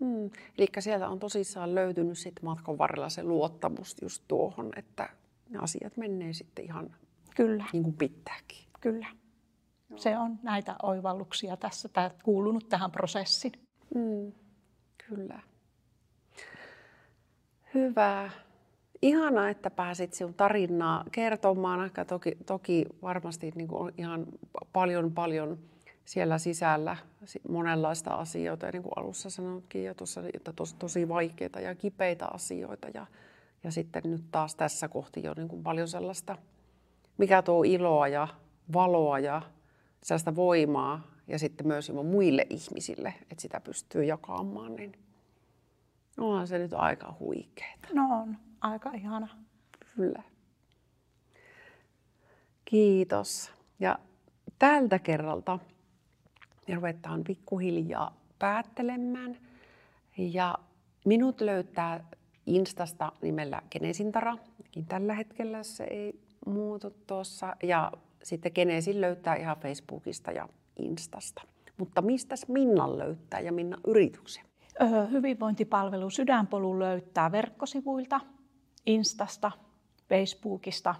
Mm. 0.00 0.30
Eli 0.58 0.66
sieltä 0.78 1.08
on 1.08 1.18
tosissaan 1.18 1.74
löytynyt 1.74 2.18
sitten 2.18 2.44
matkan 2.44 2.78
varrella 2.78 3.08
se 3.08 3.22
luottamus 3.22 3.96
just 4.02 4.24
tuohon, 4.28 4.70
että 4.76 5.08
ne 5.48 5.58
asiat 5.58 5.96
menee 5.96 6.32
sitten 6.32 6.64
ihan 6.64 6.96
Kyllä. 7.36 7.64
niin 7.72 7.82
kuin 7.82 7.96
pitääkin. 7.96 8.64
Kyllä. 8.80 9.06
Se 9.96 10.18
on 10.18 10.38
näitä 10.42 10.76
oivalluksia 10.82 11.56
tässä, 11.56 11.88
tämä 11.88 12.10
kuulunut 12.22 12.68
tähän 12.68 12.90
prosessiin. 12.90 13.52
Mm. 13.94 14.32
Kyllä. 15.08 15.40
Hyvä. 17.74 18.30
Ihana, 19.02 19.48
että 19.48 19.70
pääsit 19.70 20.14
sinun 20.14 20.34
tarinaa 20.34 21.04
kertomaan. 21.12 21.84
Ehkä 21.84 22.04
toki, 22.04 22.36
toki 22.46 22.86
varmasti 23.02 23.52
niin 23.54 23.68
kuin 23.68 23.82
on 23.82 23.92
ihan 23.98 24.26
paljon, 24.72 25.12
paljon 25.12 25.58
siellä 26.04 26.38
sisällä 26.38 26.96
monenlaista 27.48 28.10
asioita. 28.10 28.66
Ja 28.66 28.72
niin 28.72 28.82
kuin 28.82 28.92
alussa 28.96 29.30
sanotkin, 29.30 29.84
ja 29.84 29.94
tuossa, 29.94 30.22
että 30.34 30.52
tosi, 30.52 30.76
tosi 30.76 31.08
vaikeita 31.08 31.60
ja 31.60 31.74
kipeitä 31.74 32.26
asioita. 32.26 32.88
Ja, 32.94 33.06
ja 33.64 33.70
sitten 33.70 34.02
nyt 34.04 34.24
taas 34.30 34.54
tässä 34.54 34.88
kohti 34.88 35.22
jo 35.22 35.34
niin 35.36 35.48
kuin 35.48 35.62
paljon 35.62 35.88
sellaista, 35.88 36.38
mikä 37.18 37.42
tuo 37.42 37.62
iloa 37.62 38.08
ja 38.08 38.28
valoa 38.72 39.18
ja 39.18 39.42
sellaista 40.02 40.36
voimaa 40.36 41.02
ja 41.26 41.38
sitten 41.38 41.66
myös 41.66 41.92
muille 41.92 42.46
ihmisille, 42.50 43.14
että 43.22 43.42
sitä 43.42 43.60
pystyy 43.60 44.04
jakamaan, 44.04 44.74
niin 44.74 44.92
onhan 46.18 46.46
se 46.46 46.58
nyt 46.58 46.72
aika 46.72 47.14
huikeeta. 47.20 47.88
No 47.92 48.20
on 48.22 48.36
aika 48.60 48.90
ihana. 48.90 49.28
Kyllä. 49.96 50.22
Kiitos. 52.64 53.52
Ja 53.80 53.98
tältä 54.58 54.98
kerralta 54.98 55.58
me 56.68 56.74
ruvetaan 56.74 57.24
pikkuhiljaa 57.24 58.16
päättelemään. 58.38 59.38
Ja 60.16 60.58
minut 61.04 61.40
löytää 61.40 62.04
Instasta 62.46 63.12
nimellä 63.22 63.62
Genesintara, 63.70 64.36
tällä 64.88 65.14
hetkellä 65.14 65.62
se 65.62 65.84
ei 65.84 66.20
muutu 66.46 66.90
tuossa. 67.06 67.56
Ja 67.62 67.92
sitten 68.22 68.52
Genesin 68.54 69.00
löytää 69.00 69.34
ihan 69.34 69.56
Facebookista 69.56 70.32
ja 70.32 70.48
Instasta. 70.78 71.42
Mutta 71.76 72.02
mistä 72.02 72.34
Minnan 72.48 72.98
löytää 72.98 73.40
ja 73.40 73.52
Minnan 73.52 73.80
yrityksen? 73.86 74.44
Öö, 74.82 75.06
hyvinvointipalvelu 75.06 76.10
Sydänpolu 76.10 76.78
löytää 76.78 77.32
verkkosivuilta, 77.32 78.20
Instasta, 78.86 79.52
Facebookista 80.08 80.94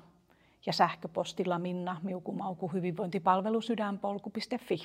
ja 0.66 0.72
sähköpostilla 0.72 1.58
minna 1.58 1.96
miukumauku 2.02 2.68
hyvinvointipalvelu 2.68 3.60
sydänpolku.fi. 3.60 4.82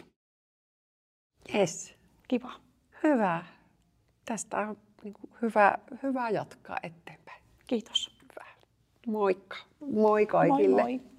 Yes. 1.56 1.96
Kiva. 2.28 2.52
Hyvä. 3.04 3.46
Tästä 4.26 4.58
on 4.58 4.78
niin 5.04 5.14
kuin 5.14 5.32
hyvä, 5.42 5.78
hyvä 6.04 6.30
jatkaa 6.30 6.78
eteenpäin. 6.84 7.44
Kiitos. 7.68 8.18
Hyvä. 8.22 8.46
Moikka. 9.08 9.58
Moi 9.94 10.26
kaikille. 10.26 10.82
Moi 10.82 10.98
moi. 10.98 11.15